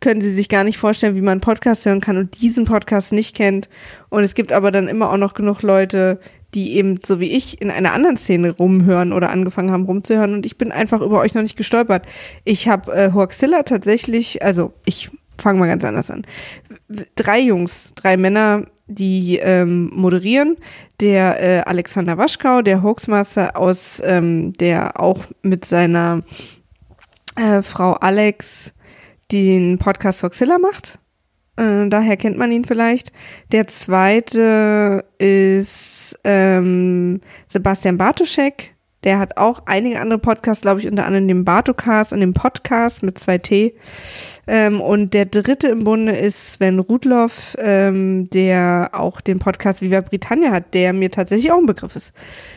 können 0.00 0.20
sie 0.20 0.30
sich 0.30 0.48
gar 0.48 0.62
nicht 0.64 0.78
vorstellen, 0.78 1.16
wie 1.16 1.22
man 1.22 1.32
einen 1.32 1.40
Podcast 1.40 1.84
hören 1.86 2.00
kann 2.00 2.16
und 2.16 2.40
diesen 2.40 2.64
Podcast 2.64 3.12
nicht 3.12 3.34
kennt. 3.34 3.68
Und 4.10 4.22
es 4.22 4.34
gibt 4.34 4.52
aber 4.52 4.70
dann 4.70 4.86
immer 4.86 5.10
auch 5.10 5.16
noch 5.16 5.34
genug 5.34 5.62
Leute, 5.62 6.20
die 6.54 6.76
eben 6.76 7.00
so 7.04 7.20
wie 7.20 7.32
ich 7.32 7.60
in 7.60 7.70
einer 7.70 7.92
anderen 7.92 8.16
Szene 8.16 8.50
rumhören 8.50 9.12
oder 9.12 9.30
angefangen 9.30 9.70
haben 9.70 9.84
rumzuhören 9.84 10.34
und 10.34 10.46
ich 10.46 10.56
bin 10.56 10.72
einfach 10.72 11.00
über 11.00 11.20
euch 11.20 11.34
noch 11.34 11.42
nicht 11.42 11.56
gestolpert. 11.56 12.06
Ich 12.44 12.68
habe 12.68 12.92
äh, 12.92 13.12
Hoaxilla 13.12 13.64
tatsächlich, 13.64 14.42
also 14.42 14.72
ich 14.84 15.10
fange 15.36 15.58
mal 15.58 15.66
ganz 15.66 15.84
anders 15.84 16.10
an. 16.10 16.22
Drei 17.16 17.40
Jungs, 17.40 17.92
drei 17.96 18.16
Männer, 18.16 18.66
die 18.88 19.38
ähm, 19.38 19.90
moderieren. 19.94 20.56
Der 21.00 21.42
äh, 21.42 21.60
Alexander 21.60 22.18
Waschkau, 22.18 22.62
der 22.62 22.82
Hoaxmaster 22.82 23.56
aus, 23.56 24.02
ähm, 24.04 24.52
der 24.54 25.00
auch 25.00 25.24
mit 25.42 25.64
seiner 25.64 26.22
äh, 27.36 27.62
Frau 27.62 27.92
Alex 27.94 28.72
den 29.30 29.78
Podcast 29.78 30.20
Foxilla 30.20 30.58
macht. 30.58 30.98
Äh, 31.56 31.88
daher 31.88 32.16
kennt 32.16 32.38
man 32.38 32.50
ihn 32.50 32.64
vielleicht. 32.64 33.12
Der 33.52 33.66
zweite 33.68 35.04
ist 35.18 36.18
ähm, 36.24 37.20
Sebastian 37.46 37.98
Bartoschek. 37.98 38.74
Der 39.08 39.18
hat 39.18 39.38
auch 39.38 39.62
einige 39.64 40.02
andere 40.02 40.18
Podcasts, 40.18 40.60
glaube 40.60 40.80
ich, 40.80 40.86
unter 40.86 41.06
anderem 41.06 41.28
den 41.28 41.42
Bartocast 41.42 42.12
und 42.12 42.20
den 42.20 42.34
Podcast 42.34 43.02
mit 43.02 43.18
zwei 43.18 43.38
T. 43.38 43.72
Ähm, 44.46 44.82
und 44.82 45.14
der 45.14 45.24
dritte 45.24 45.68
im 45.68 45.82
Bunde 45.82 46.12
ist 46.12 46.52
Sven 46.52 46.78
Rudloff, 46.78 47.56
ähm, 47.58 48.28
der 48.28 48.90
auch 48.92 49.22
den 49.22 49.38
Podcast 49.38 49.80
Viva 49.80 50.02
Britannia 50.02 50.50
hat, 50.50 50.74
der 50.74 50.92
mir 50.92 51.10
tatsächlich 51.10 51.50
auch 51.50 51.56
ein 51.56 51.64
Begriff 51.64 51.96
ist. 51.96 52.12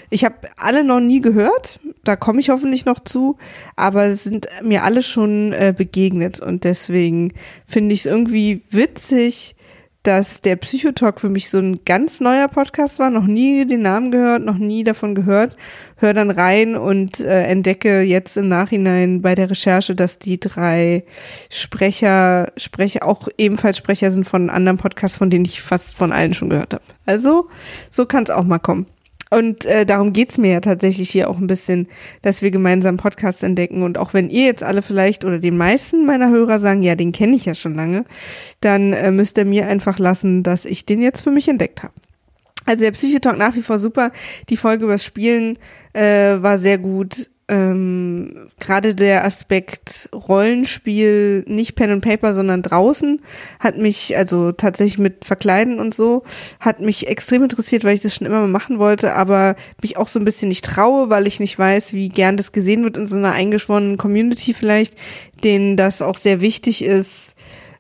Ich 0.10 0.26
habe 0.26 0.36
alle 0.58 0.84
noch 0.84 1.00
nie 1.00 1.22
gehört, 1.22 1.80
da 2.04 2.18
komme 2.18 2.42
ich 2.42 2.50
hoffentlich 2.50 2.84
noch 2.84 3.00
zu, 3.00 3.38
aber 3.78 4.14
sind 4.18 4.48
mir 4.62 4.84
alle 4.84 5.04
schon 5.04 5.54
äh, 5.54 5.74
begegnet 5.78 6.42
und 6.42 6.66
deswegen 6.66 7.32
finde 7.66 7.94
ich 7.94 8.02
es 8.02 8.06
irgendwie 8.08 8.62
witzig, 8.72 9.56
dass 10.04 10.42
der 10.42 10.56
Psychotalk 10.56 11.22
für 11.22 11.30
mich 11.30 11.50
so 11.50 11.60
ein 11.60 11.86
ganz 11.86 12.20
neuer 12.22 12.48
Podcast 12.48 12.98
war, 12.98 13.10
noch 13.10 13.26
nie 13.26 13.66
den 13.66 13.84
Namen 13.84 14.12
gehört, 14.12 14.44
noch 14.44 14.58
nie 14.58 14.84
davon 14.84 15.14
gehört, 15.14 15.56
hör 15.98 16.14
dann 16.14 16.32
rein 16.32 16.76
und 16.76 17.20
äh, 17.20 17.44
entdecke 17.44 18.02
jetzt 18.02 18.36
im 18.38 18.48
Nachhinein 18.48 19.22
bei 19.22 19.36
der 19.36 19.50
Recherche, 19.52 19.96
dass 19.96 20.18
die 20.18 20.40
drei 20.40 21.04
Sprecher, 21.50 22.52
Sprecher 22.58 23.06
auch 23.06 23.28
ebenfalls 23.38 23.78
Sprecher 23.78 24.12
sind 24.12 24.26
von 24.26 24.50
anderen 24.50 24.78
Podcasts, 24.78 25.18
von 25.18 25.30
denen 25.30 25.46
ich 25.46 25.62
fast 25.62 25.94
von 25.94 26.12
allen 26.12 26.34
schon 26.34 26.50
gehört 26.50 26.74
habe. 26.74 26.84
Also, 27.06 27.50
so 27.90 28.06
kann 28.06 28.24
es 28.24 28.32
auch 28.32 28.44
mal 28.44 28.60
kommen. 28.60 28.88
Und 29.34 29.66
äh, 29.66 29.86
darum 29.86 30.12
geht's 30.12 30.38
mir 30.38 30.52
ja 30.52 30.60
tatsächlich 30.60 31.10
hier 31.10 31.30
auch 31.30 31.38
ein 31.38 31.48
bisschen, 31.48 31.88
dass 32.22 32.42
wir 32.42 32.52
gemeinsam 32.52 32.98
Podcasts 32.98 33.44
entdecken. 33.44 33.82
Und 33.82 33.98
auch 33.98 34.14
wenn 34.14 34.30
ihr 34.30 34.44
jetzt 34.44 34.62
alle 34.62 34.82
vielleicht 34.82 35.24
oder 35.24 35.40
den 35.40 35.56
meisten 35.56 36.06
meiner 36.06 36.30
Hörer 36.30 36.60
sagen, 36.60 36.84
ja, 36.84 36.96
den 36.96 37.14
kenne 37.14 37.38
ich 37.38 37.46
ja 37.46 37.56
schon 37.56 37.74
lange, 37.74 38.04
dann 38.60 38.92
äh, 38.92 39.10
müsst 39.10 39.38
ihr 39.38 39.46
mir 39.46 39.68
einfach 39.68 40.00
lassen, 40.00 40.44
dass 40.44 40.66
ich 40.66 40.86
den 40.86 41.02
jetzt 41.02 41.22
für 41.22 41.32
mich 41.32 41.48
entdeckt 41.48 41.82
habe. 41.82 41.94
Also 42.66 42.84
der 42.84 42.92
Psychotalk 42.92 43.38
nach 43.38 43.56
wie 43.56 43.62
vor 43.62 43.80
super. 43.80 44.12
Die 44.50 44.58
Folge 44.58 44.84
übers 44.84 45.06
Spielen 45.06 45.58
äh, 45.94 46.36
war 46.42 46.58
sehr 46.58 46.78
gut 46.78 47.31
ähm, 47.52 48.48
gerade 48.62 48.96
der 48.96 49.26
Aspekt 49.26 50.10
Rollenspiel, 50.14 51.44
nicht 51.48 51.76
Pen 51.76 51.92
und 51.92 52.00
Paper, 52.00 52.34
sondern 52.34 52.62
draußen, 52.62 53.22
hat 53.60 53.78
mich, 53.78 54.16
also 54.16 54.54
tatsächlich 54.54 54.98
mit 54.98 55.26
Verkleiden 55.26 55.78
und 55.82 55.94
so, 55.94 56.24
hat 56.62 56.80
mich 56.80 57.08
extrem 57.08 57.44
interessiert, 57.44 57.84
weil 57.84 57.96
ich 57.96 58.00
das 58.00 58.16
schon 58.16 58.26
immer 58.26 58.40
mal 58.40 58.48
machen 58.48 58.80
wollte, 58.80 59.16
aber 59.16 59.58
mich 59.82 59.98
auch 59.98 60.08
so 60.08 60.18
ein 60.18 60.24
bisschen 60.24 60.48
nicht 60.48 60.64
traue, 60.64 61.10
weil 61.10 61.28
ich 61.28 61.42
nicht 61.42 61.60
weiß, 61.60 61.92
wie 61.92 62.08
gern 62.08 62.38
das 62.38 62.54
gesehen 62.54 62.86
wird 62.86 62.96
in 62.96 63.06
so 63.06 63.18
einer 63.18 63.34
eingeschworenen 63.34 63.98
Community 63.98 64.54
vielleicht, 64.54 64.96
denen 65.44 65.76
das 65.76 66.02
auch 66.02 66.18
sehr 66.18 66.40
wichtig 66.40 66.86
ist, 66.86 67.36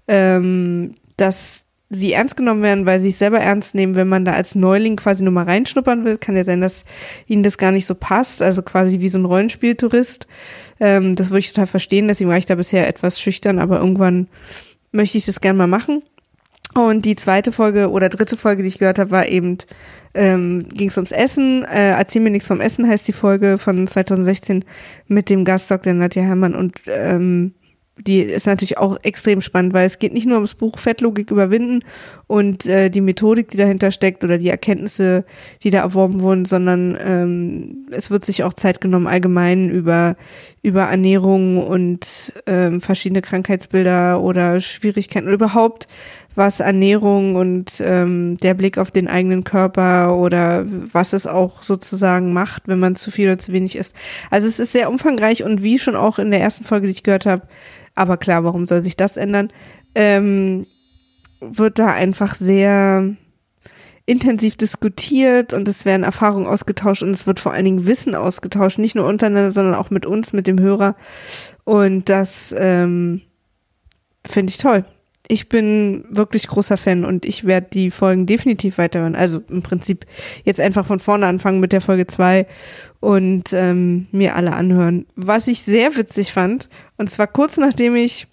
ähm, 0.09 0.95
dass 1.15 1.63
sie 1.91 2.13
ernst 2.13 2.37
genommen 2.37 2.63
werden, 2.63 2.85
weil 2.85 2.99
sie 2.99 3.09
sich 3.09 3.17
selber 3.17 3.39
ernst 3.39 3.75
nehmen, 3.75 3.95
wenn 3.95 4.07
man 4.07 4.23
da 4.23 4.31
als 4.31 4.55
Neuling 4.55 4.95
quasi 4.95 5.23
nur 5.23 5.33
mal 5.33 5.43
reinschnuppern 5.43 6.05
will. 6.05 6.17
Kann 6.17 6.37
ja 6.37 6.45
sein, 6.45 6.61
dass 6.61 6.85
ihnen 7.27 7.43
das 7.43 7.57
gar 7.57 7.71
nicht 7.71 7.85
so 7.85 7.95
passt, 7.95 8.41
also 8.41 8.63
quasi 8.63 9.01
wie 9.01 9.09
so 9.09 9.19
ein 9.19 9.25
Rollenspieltourist. 9.25 10.25
Ähm, 10.79 11.15
das 11.15 11.29
würde 11.29 11.39
ich 11.39 11.49
total 11.49 11.67
verstehen, 11.67 12.07
deswegen 12.07 12.29
war 12.29 12.37
ich 12.37 12.45
da 12.45 12.55
bisher 12.55 12.87
etwas 12.87 13.19
schüchtern, 13.19 13.59
aber 13.59 13.79
irgendwann 13.79 14.27
möchte 14.93 15.17
ich 15.17 15.25
das 15.25 15.41
gerne 15.41 15.57
mal 15.57 15.67
machen. 15.67 16.01
Und 16.73 17.03
die 17.03 17.15
zweite 17.15 17.51
Folge 17.51 17.89
oder 17.89 18.07
dritte 18.07 18.37
Folge, 18.37 18.63
die 18.63 18.69
ich 18.69 18.79
gehört 18.79 18.97
habe, 18.97 19.11
war 19.11 19.27
eben, 19.27 19.57
ähm, 20.13 20.65
ging 20.69 20.87
es 20.87 20.97
ums 20.97 21.11
Essen. 21.11 21.65
Äh, 21.65 21.89
Erzähl 21.91 22.21
mir 22.21 22.29
nichts 22.29 22.47
vom 22.47 22.61
Essen 22.61 22.87
heißt 22.87 23.05
die 23.05 23.13
Folge 23.13 23.57
von 23.57 23.85
2016 23.85 24.63
mit 25.07 25.29
dem 25.29 25.43
Gast 25.43 25.69
Dr. 25.69 25.91
Nadja 25.91 26.23
Herrmann 26.23 26.55
und 26.55 26.79
ähm, 26.87 27.53
die 28.07 28.19
ist 28.19 28.47
natürlich 28.47 28.77
auch 28.77 28.97
extrem 29.03 29.41
spannend, 29.41 29.73
weil 29.73 29.87
es 29.87 29.99
geht 29.99 30.13
nicht 30.13 30.25
nur 30.25 30.35
ums 30.35 30.55
Buch 30.55 30.77
Fettlogik 30.77 31.31
überwinden 31.31 31.79
und 32.27 32.65
äh, 32.65 32.89
die 32.89 33.01
Methodik, 33.01 33.49
die 33.49 33.57
dahinter 33.57 33.91
steckt 33.91 34.23
oder 34.23 34.37
die 34.37 34.49
Erkenntnisse, 34.49 35.25
die 35.63 35.71
da 35.71 35.79
erworben 35.79 36.21
wurden, 36.21 36.45
sondern 36.45 36.97
ähm, 37.03 37.87
es 37.91 38.11
wird 38.11 38.25
sich 38.25 38.43
auch 38.43 38.53
Zeit 38.53 38.81
genommen, 38.81 39.07
allgemein 39.07 39.69
über, 39.69 40.15
über 40.61 40.83
Ernährung 40.83 41.65
und 41.65 42.33
ähm, 42.45 42.81
verschiedene 42.81 43.21
Krankheitsbilder 43.21 44.21
oder 44.21 44.59
Schwierigkeiten 44.59 45.27
oder 45.27 45.35
überhaupt 45.35 45.87
was 46.35 46.59
Ernährung 46.59 47.35
und 47.35 47.81
ähm, 47.85 48.37
der 48.37 48.53
Blick 48.53 48.77
auf 48.77 48.91
den 48.91 49.07
eigenen 49.07 49.43
Körper 49.43 50.15
oder 50.17 50.65
was 50.93 51.13
es 51.13 51.27
auch 51.27 51.63
sozusagen 51.63 52.33
macht, 52.33 52.67
wenn 52.67 52.79
man 52.79 52.95
zu 52.95 53.11
viel 53.11 53.27
oder 53.27 53.39
zu 53.39 53.51
wenig 53.51 53.75
isst. 53.75 53.93
Also 54.29 54.47
es 54.47 54.59
ist 54.59 54.71
sehr 54.71 54.89
umfangreich 54.89 55.43
und 55.43 55.61
wie 55.61 55.79
schon 55.79 55.95
auch 55.95 56.19
in 56.19 56.31
der 56.31 56.41
ersten 56.41 56.63
Folge, 56.63 56.87
die 56.87 56.91
ich 56.91 57.03
gehört 57.03 57.25
habe, 57.25 57.47
aber 57.95 58.17
klar, 58.17 58.43
warum 58.43 58.67
soll 58.67 58.81
sich 58.81 58.97
das 58.97 59.17
ändern? 59.17 59.49
Ähm, 59.95 60.65
wird 61.41 61.79
da 61.79 61.87
einfach 61.87 62.35
sehr 62.35 63.15
intensiv 64.05 64.55
diskutiert 64.57 65.53
und 65.53 65.67
es 65.67 65.85
werden 65.85 66.03
Erfahrungen 66.03 66.47
ausgetauscht 66.47 67.03
und 67.03 67.11
es 67.11 67.27
wird 67.27 67.39
vor 67.39 67.53
allen 67.53 67.65
Dingen 67.65 67.85
Wissen 67.85 68.15
ausgetauscht, 68.15 68.77
nicht 68.77 68.95
nur 68.95 69.05
untereinander, 69.05 69.51
sondern 69.51 69.75
auch 69.75 69.89
mit 69.89 70.05
uns, 70.05 70.33
mit 70.33 70.47
dem 70.47 70.59
Hörer. 70.59 70.95
Und 71.63 72.09
das 72.09 72.53
ähm, 72.57 73.21
finde 74.25 74.51
ich 74.51 74.57
toll. 74.57 74.85
Ich 75.31 75.47
bin 75.47 76.03
wirklich 76.09 76.45
großer 76.49 76.75
Fan 76.75 77.05
und 77.05 77.25
ich 77.25 77.45
werde 77.45 77.67
die 77.71 77.89
Folgen 77.89 78.25
definitiv 78.25 78.77
weiterhören. 78.77 79.15
Also 79.15 79.41
im 79.47 79.61
Prinzip 79.61 80.05
jetzt 80.43 80.59
einfach 80.59 80.85
von 80.85 80.99
vorne 80.99 81.25
anfangen 81.25 81.61
mit 81.61 81.71
der 81.71 81.79
Folge 81.79 82.05
2 82.05 82.45
und 82.99 83.53
ähm, 83.53 84.07
mir 84.11 84.35
alle 84.35 84.51
anhören. 84.51 85.05
Was 85.15 85.47
ich 85.47 85.61
sehr 85.61 85.95
witzig 85.95 86.33
fand, 86.33 86.67
und 86.97 87.09
zwar 87.09 87.27
kurz 87.27 87.55
nachdem 87.55 87.95
ich 87.95 88.27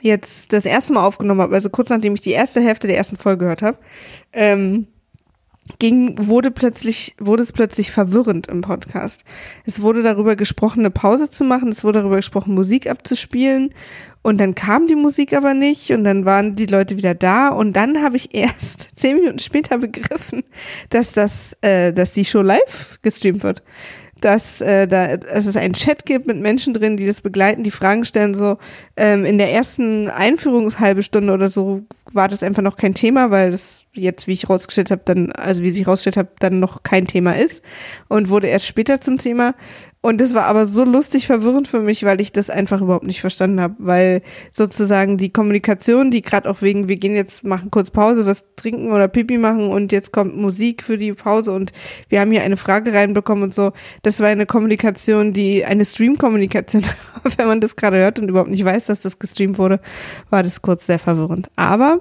jetzt 0.00 0.54
das 0.54 0.64
erste 0.64 0.94
Mal 0.94 1.04
aufgenommen 1.04 1.42
habe, 1.42 1.54
also 1.54 1.68
kurz 1.68 1.90
nachdem 1.90 2.14
ich 2.14 2.22
die 2.22 2.30
erste 2.30 2.62
Hälfte 2.62 2.86
der 2.86 2.96
ersten 2.96 3.18
Folge 3.18 3.40
gehört 3.40 3.60
habe, 3.60 3.76
ähm, 4.32 4.86
ging, 5.78 6.16
wurde 6.18 6.50
plötzlich, 6.50 7.14
wurde 7.18 7.42
es 7.42 7.52
plötzlich 7.52 7.90
verwirrend 7.90 8.48
im 8.48 8.60
Podcast. 8.62 9.24
Es 9.64 9.80
wurde 9.80 10.02
darüber 10.02 10.36
gesprochen, 10.36 10.80
eine 10.80 10.90
Pause 10.90 11.30
zu 11.30 11.44
machen, 11.44 11.68
es 11.70 11.84
wurde 11.84 12.00
darüber 12.00 12.16
gesprochen, 12.16 12.54
Musik 12.54 12.88
abzuspielen. 12.88 13.72
Und 14.22 14.38
dann 14.38 14.54
kam 14.54 14.86
die 14.86 14.94
Musik 14.94 15.32
aber 15.32 15.54
nicht. 15.54 15.90
Und 15.90 16.04
dann 16.04 16.24
waren 16.24 16.54
die 16.54 16.66
Leute 16.66 16.96
wieder 16.96 17.14
da. 17.14 17.48
Und 17.48 17.74
dann 17.74 18.02
habe 18.02 18.16
ich 18.16 18.34
erst 18.34 18.90
zehn 18.94 19.16
Minuten 19.16 19.38
später 19.38 19.78
begriffen, 19.78 20.44
dass 20.90 21.12
das, 21.12 21.56
äh, 21.60 21.92
dass 21.92 22.12
die 22.12 22.24
Show 22.24 22.42
live 22.42 22.98
gestreamt 23.02 23.42
wird 23.42 23.62
dass 24.24 24.60
äh, 24.60 24.86
da 24.86 25.16
dass 25.16 25.46
es 25.46 25.56
einen 25.56 25.74
Chat 25.74 26.06
gibt 26.06 26.26
mit 26.26 26.38
Menschen 26.38 26.74
drin, 26.74 26.96
die 26.96 27.06
das 27.06 27.20
begleiten, 27.20 27.62
die 27.62 27.70
Fragen 27.70 28.04
stellen. 28.04 28.34
So 28.34 28.58
ähm, 28.96 29.24
in 29.24 29.38
der 29.38 29.52
ersten 29.52 30.08
Einführungshalbe 30.08 31.02
Stunde 31.02 31.32
oder 31.32 31.50
so 31.50 31.82
war 32.12 32.28
das 32.28 32.42
einfach 32.42 32.62
noch 32.62 32.76
kein 32.76 32.94
Thema, 32.94 33.30
weil 33.30 33.52
das 33.52 33.84
jetzt, 33.94 34.26
wie 34.26 34.32
ich 34.32 34.48
rausgestellt 34.48 34.90
habe, 34.90 35.02
dann 35.04 35.32
also 35.32 35.62
wie 35.62 35.70
sich 35.70 35.86
rausgestellt 35.86 36.16
habe, 36.16 36.30
dann 36.38 36.60
noch 36.60 36.82
kein 36.82 37.06
Thema 37.06 37.32
ist 37.32 37.62
und 38.08 38.28
wurde 38.28 38.46
erst 38.46 38.66
später 38.66 39.00
zum 39.00 39.18
Thema. 39.18 39.54
Und 40.04 40.20
das 40.20 40.34
war 40.34 40.46
aber 40.46 40.66
so 40.66 40.84
lustig 40.84 41.28
verwirrend 41.28 41.68
für 41.68 41.78
mich, 41.78 42.04
weil 42.04 42.20
ich 42.20 42.32
das 42.32 42.50
einfach 42.50 42.80
überhaupt 42.80 43.06
nicht 43.06 43.20
verstanden 43.20 43.60
habe, 43.60 43.76
weil 43.78 44.22
sozusagen 44.50 45.16
die 45.16 45.32
Kommunikation, 45.32 46.10
die 46.10 46.22
gerade 46.22 46.50
auch 46.50 46.60
wegen, 46.60 46.88
wir 46.88 46.96
gehen 46.96 47.14
jetzt 47.14 47.44
machen 47.44 47.70
kurz 47.70 47.92
Pause, 47.92 48.26
was 48.26 48.44
trinken 48.56 48.90
oder 48.90 49.06
Pipi 49.06 49.38
machen 49.38 49.68
und 49.68 49.92
jetzt 49.92 50.12
kommt 50.12 50.36
Musik 50.36 50.82
für 50.82 50.98
die 50.98 51.12
Pause 51.12 51.52
und 51.52 51.72
wir 52.08 52.20
haben 52.20 52.32
hier 52.32 52.42
eine 52.42 52.56
Frage 52.56 52.92
reinbekommen 52.92 53.44
und 53.44 53.54
so. 53.54 53.70
Das 54.02 54.18
war 54.18 54.26
eine 54.26 54.44
Kommunikation, 54.44 55.32
die 55.32 55.64
eine 55.64 55.84
Stream-Kommunikation, 55.84 56.82
wenn 57.36 57.46
man 57.46 57.60
das 57.60 57.76
gerade 57.76 57.98
hört 57.98 58.18
und 58.18 58.28
überhaupt 58.28 58.50
nicht 58.50 58.64
weiß, 58.64 58.86
dass 58.86 59.02
das 59.02 59.20
gestreamt 59.20 59.56
wurde, 59.56 59.80
war 60.30 60.42
das 60.42 60.62
kurz 60.62 60.84
sehr 60.84 60.98
verwirrend. 60.98 61.48
Aber 61.54 62.00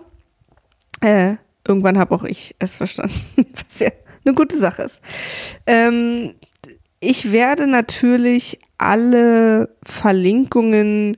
äh, 1.02 1.36
irgendwann 1.68 2.00
habe 2.00 2.16
auch 2.16 2.24
ich 2.24 2.56
es 2.58 2.78
verstanden, 2.78 3.14
was 3.38 3.80
ja 3.80 3.92
eine 4.26 4.34
gute 4.34 4.58
Sache 4.58 4.84
ist. 4.84 5.02
Ähm, 5.68 6.34
ich 7.02 7.32
werde 7.32 7.68
natürlich 7.68 8.60
alle 8.78 9.76
Verlinkungen 9.84 11.18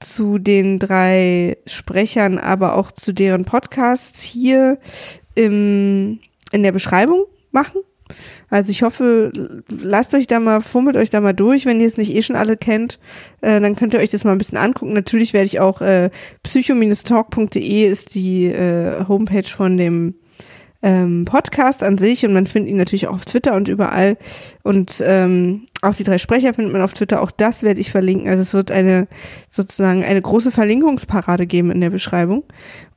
zu 0.00 0.38
den 0.38 0.78
drei 0.78 1.56
Sprechern, 1.66 2.38
aber 2.38 2.76
auch 2.76 2.92
zu 2.92 3.12
deren 3.12 3.44
Podcasts 3.44 4.22
hier 4.22 4.78
im, 5.34 6.20
in 6.52 6.62
der 6.62 6.72
Beschreibung 6.72 7.24
machen. 7.50 7.80
Also 8.48 8.70
ich 8.70 8.82
hoffe, 8.82 9.32
lasst 9.68 10.14
euch 10.14 10.26
da 10.26 10.38
mal, 10.38 10.60
fummelt 10.60 10.96
euch 10.96 11.10
da 11.10 11.20
mal 11.20 11.32
durch, 11.32 11.66
wenn 11.66 11.80
ihr 11.80 11.86
es 11.86 11.96
nicht 11.96 12.14
eh 12.14 12.22
schon 12.22 12.36
alle 12.36 12.56
kennt, 12.56 13.00
äh, 13.40 13.60
dann 13.60 13.74
könnt 13.76 13.94
ihr 13.94 14.00
euch 14.00 14.10
das 14.10 14.24
mal 14.24 14.32
ein 14.32 14.38
bisschen 14.38 14.58
angucken. 14.58 14.92
Natürlich 14.92 15.32
werde 15.32 15.46
ich 15.46 15.58
auch 15.58 15.80
äh, 15.80 16.10
psycho-talk.de 16.42 17.86
ist 17.86 18.14
die 18.14 18.46
äh, 18.46 19.04
Homepage 19.08 19.48
von 19.48 19.76
dem 19.76 20.14
ähm, 20.84 21.24
Podcast 21.24 21.82
an 21.82 21.96
sich 21.96 22.26
und 22.26 22.34
man 22.34 22.46
findet 22.46 22.70
ihn 22.70 22.76
natürlich 22.76 23.08
auch 23.08 23.14
auf 23.14 23.24
Twitter 23.24 23.54
und 23.54 23.68
überall. 23.68 24.18
Und 24.62 25.02
ähm, 25.04 25.66
auch 25.80 25.94
die 25.94 26.04
drei 26.04 26.18
Sprecher 26.18 26.52
findet 26.52 26.74
man 26.74 26.82
auf 26.82 26.92
Twitter. 26.92 27.22
Auch 27.22 27.30
das 27.30 27.62
werde 27.62 27.80
ich 27.80 27.90
verlinken. 27.90 28.28
Also 28.28 28.42
es 28.42 28.52
wird 28.52 28.70
eine 28.70 29.08
sozusagen 29.48 30.04
eine 30.04 30.20
große 30.20 30.50
Verlinkungsparade 30.50 31.46
geben 31.46 31.70
in 31.70 31.80
der 31.80 31.88
Beschreibung. 31.88 32.44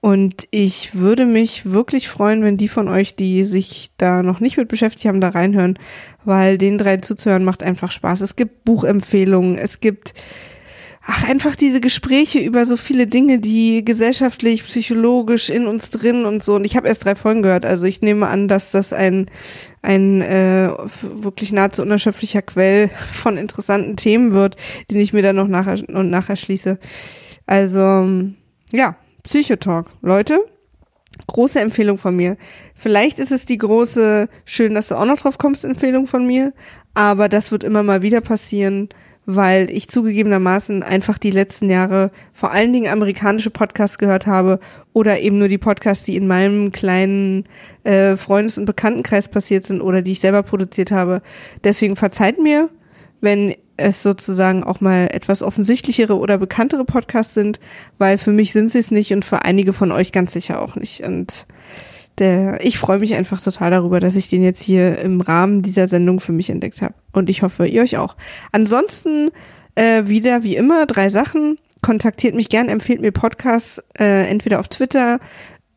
Und 0.02 0.50
ich 0.52 0.96
würde 0.96 1.26
mich 1.26 1.72
wirklich 1.72 2.10
freuen, 2.10 2.44
wenn 2.44 2.58
die 2.58 2.68
von 2.68 2.90
euch, 2.90 3.16
die 3.16 3.46
sich 3.46 3.92
da 3.96 4.22
noch 4.22 4.42
nicht 4.42 4.58
mit 4.58 4.68
beschäftigt 4.68 5.06
haben, 5.06 5.22
da 5.22 5.30
reinhören, 5.30 5.80
weil 6.26 6.58
den 6.58 6.78
drei 6.78 6.98
zuzuhören 6.98 7.46
macht 7.46 7.64
einfach 7.64 7.92
Spaß. 7.92 8.20
Es 8.20 8.36
gibt 8.36 8.66
Buchempfehlungen, 8.66 9.58
es 9.58 9.80
gibt 9.80 10.14
ach, 11.08 11.24
einfach 11.24 11.56
diese 11.56 11.80
Gespräche 11.80 12.40
über 12.40 12.66
so 12.66 12.76
viele 12.76 13.08
Dinge, 13.08 13.40
die 13.40 13.84
gesellschaftlich, 13.84 14.64
psychologisch 14.66 15.50
in 15.50 15.66
uns 15.66 15.90
drin 15.90 16.26
und 16.26 16.44
so. 16.44 16.56
Und 16.56 16.66
ich 16.66 16.76
habe 16.76 16.90
erst 16.90 17.06
drei 17.06 17.16
Folgen 17.16 17.42
gehört. 17.42 17.66
Also 17.66 17.86
ich 17.86 18.02
nehme 18.02 18.28
an, 18.28 18.50
dass 18.50 18.72
das 18.72 18.92
ein, 18.92 19.32
ein 19.82 20.22
äh, 20.22 20.70
wirklich 21.02 21.54
nahezu 21.54 21.82
unerschöpflicher 21.82 22.42
Quell 22.42 22.90
von 23.14 23.38
interessanten 23.38 23.96
Themen 23.96 24.34
wird, 24.34 24.58
den 24.92 25.00
ich 25.00 25.14
mir 25.14 25.22
dann 25.22 25.38
noch 25.38 25.48
nachher 25.48 25.82
und 25.94 26.10
nachher 26.10 26.36
schließe. 26.36 26.78
Also 27.46 28.08
ja, 28.74 28.98
Psychotalk. 29.24 29.88
Leute, 30.02 30.40
große 31.28 31.62
Empfehlung 31.62 31.98
von 31.98 32.18
mir. 32.18 32.36
Vielleicht 32.76 33.18
ist 33.18 33.32
es 33.32 33.46
die 33.46 33.58
große, 33.58 34.28
schön, 34.44 34.76
dass 34.76 34.90
du 34.90 34.96
auch 34.96 35.06
noch 35.06 35.18
drauf 35.18 35.38
kommst, 35.38 35.64
Empfehlung 35.64 36.06
von 36.06 36.28
mir. 36.28 36.54
Aber 36.94 37.30
das 37.30 37.52
wird 37.52 37.64
immer 37.64 37.82
mal 37.82 38.02
wieder 38.02 38.20
passieren 38.20 38.90
weil 39.28 39.70
ich 39.70 39.90
zugegebenermaßen 39.90 40.84
einfach 40.84 41.18
die 41.18 41.32
letzten 41.32 41.70
Jahre 41.70 42.12
vor 42.34 42.52
allen 42.52 42.72
Dingen 42.72 42.92
amerikanische 42.92 43.50
Podcasts 43.50 43.98
gehört 43.98 44.26
habe 44.26 44.60
oder 44.94 45.20
eben 45.20 45.38
nur 45.38 45.50
die 45.50 45.58
Podcasts, 45.58 46.06
die 46.06 46.16
in 46.16 46.28
meinem 46.28 46.72
kleinen 46.72 47.44
äh, 47.84 48.16
Freundes- 48.16 48.58
und 48.58 48.66
Bekanntenkreis 48.66 49.28
passiert 49.28 49.68
sind 49.68 49.82
oder 49.82 50.02
die 50.02 50.14
ich 50.14 50.22
selber 50.22 50.44
produziert 50.44 50.92
habe. 50.92 51.22
Deswegen 51.66 51.98
verzeiht 51.98 52.40
mir, 52.40 52.70
wenn 53.20 53.54
es 53.76 54.02
sozusagen 54.02 54.64
auch 54.64 54.80
mal 54.80 55.10
etwas 55.12 55.44
offensichtlichere 55.44 56.18
oder 56.18 56.38
bekanntere 56.38 56.86
Podcasts 56.86 57.34
sind, 57.34 57.60
weil 57.98 58.18
für 58.18 58.32
mich 58.32 58.54
sind 58.54 58.72
sie 58.72 58.80
es 58.80 58.92
nicht 58.92 59.12
und 59.12 59.26
für 59.26 59.44
einige 59.44 59.74
von 59.74 59.92
euch 59.92 60.14
ganz 60.14 60.32
sicher 60.32 60.62
auch 60.62 60.78
nicht. 60.78 61.02
Und 61.02 61.48
der, 62.20 62.64
ich 62.66 62.78
freue 62.78 63.00
mich 63.00 63.16
einfach 63.16 63.42
total 63.42 63.72
darüber, 63.72 64.00
dass 64.00 64.16
ich 64.16 64.30
den 64.30 64.44
jetzt 64.44 64.62
hier 64.62 65.00
im 65.00 65.22
Rahmen 65.22 65.62
dieser 65.62 65.88
Sendung 65.88 66.20
für 66.20 66.32
mich 66.32 66.50
entdeckt 66.50 66.82
habe. 66.82 66.94
Und 67.14 67.30
ich 67.30 67.42
hoffe, 67.42 67.68
ihr 67.68 67.82
euch 67.82 67.98
auch. 67.98 68.16
Ansonsten 68.52 69.30
äh, 69.76 70.08
wieder 70.08 70.44
wie 70.44 70.56
immer 70.56 70.86
drei 70.86 71.10
Sachen. 71.10 71.60
Kontaktiert 71.82 72.34
mich 72.34 72.50
gern, 72.50 72.70
empfehlt 72.70 73.02
mir 73.02 73.12
Podcasts, 73.12 73.84
äh, 74.00 74.28
entweder 74.28 74.60
auf 74.60 74.68
Twitter, 74.68 75.20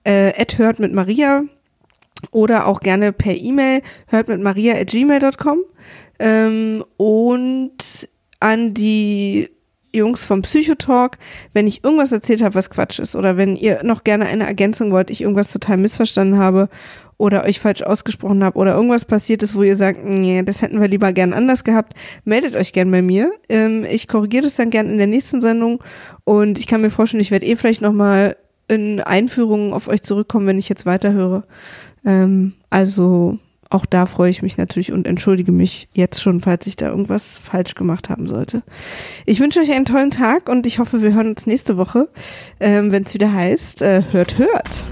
äh, 0.05 0.33
hört 0.57 0.79
mit 0.79 0.93
Maria 0.95 1.43
oder 2.31 2.67
auch 2.67 2.81
gerne 2.81 3.13
per 3.13 3.35
E-Mail, 3.35 3.83
hört 4.07 4.29
mit 4.29 4.41
maria 4.41 4.75
at 4.75 4.89
gmail.com. 4.89 5.59
Ähm, 6.19 6.85
und 6.97 8.09
an 8.41 8.75
die 8.75 9.49
Jungs 9.93 10.25
vom 10.25 10.43
Psychotalk, 10.43 11.19
wenn 11.53 11.67
ich 11.67 11.85
irgendwas 11.85 12.13
erzählt 12.13 12.43
habe, 12.43 12.55
was 12.55 12.71
Quatsch 12.71 12.99
ist 12.99 13.17
oder 13.17 13.37
wenn 13.37 13.57
ihr 13.57 13.81
noch 13.83 14.05
gerne 14.05 14.27
eine 14.27 14.47
Ergänzung 14.47 14.93
wollt, 14.93 15.11
ich 15.11 15.23
irgendwas 15.23 15.53
total 15.53 15.77
missverstanden 15.77 16.39
habe 16.39 16.69
oder 17.17 17.45
euch 17.45 17.61
falsch 17.61 17.83
ausgesprochen 17.83 18.43
habe 18.43 18.57
oder 18.59 18.75
irgendwas 18.75 19.05
passiert 19.05 19.43
ist, 19.43 19.55
wo 19.55 19.63
ihr 19.63 19.77
sagt, 19.77 20.05
nee, 20.05 20.43
das 20.43 20.63
hätten 20.63 20.81
wir 20.81 20.89
lieber 20.89 21.13
gern 21.13 21.35
anders 21.35 21.65
gehabt, 21.65 21.95
meldet 22.25 22.57
euch 22.57 22.73
gern 22.73 22.91
bei 22.91 23.03
mir. 23.03 23.33
Ähm, 23.49 23.85
ich 23.85 24.09
korrigiere 24.09 24.45
das 24.45 24.55
dann 24.55 24.71
gern 24.71 24.89
in 24.89 24.99
der 24.99 25.07
nächsten 25.07 25.41
Sendung 25.41 25.83
und 26.25 26.59
ich 26.59 26.67
kann 26.67 26.81
mir 26.81 26.91
vorstellen, 26.91 27.21
ich 27.21 27.31
werde 27.31 27.47
eh 27.47 27.57
vielleicht 27.57 27.83
nochmal 27.83 28.37
in 28.69 29.01
Einführungen 29.01 29.73
auf 29.73 29.89
euch 29.89 30.03
zurückkommen, 30.03 30.47
wenn 30.47 30.59
ich 30.59 30.69
jetzt 30.69 30.87
weiterhöre. 30.87 31.45
Ähm, 32.07 32.55
also 32.71 33.39
auch 33.71 33.87
da 33.87 34.07
freue 34.07 34.31
ich 34.31 34.43
mich 34.43 34.59
natürlich 34.59 34.93
und 34.93 35.07
entschuldige 35.07 35.53
mich 35.53 35.89
jetzt 35.95 36.21
schon, 36.21 36.41
falls 36.41 36.67
ich 36.67 36.77
da 36.77 36.89
irgendwas 36.89 37.39
falsch 37.39 37.75
gemacht 37.75 38.11
haben 38.11 38.29
sollte. 38.29 38.63
Ich 39.27 39.41
wünsche 39.41 39.61
euch 39.61 39.73
einen 39.73 39.85
tollen 39.85 40.11
Tag 40.11 40.49
und 40.49 40.67
ich 40.67 40.79
hoffe, 40.81 41.03
wir 41.03 41.15
hören 41.15 41.29
uns 41.29 41.47
nächste 41.47 41.77
Woche, 41.77 42.09
ähm, 42.59 42.91
wenn 42.91 43.05
es 43.05 43.15
wieder 43.15 43.33
heißt, 43.33 43.83
äh, 43.83 44.03
hört, 44.11 44.39
hört. 44.39 44.87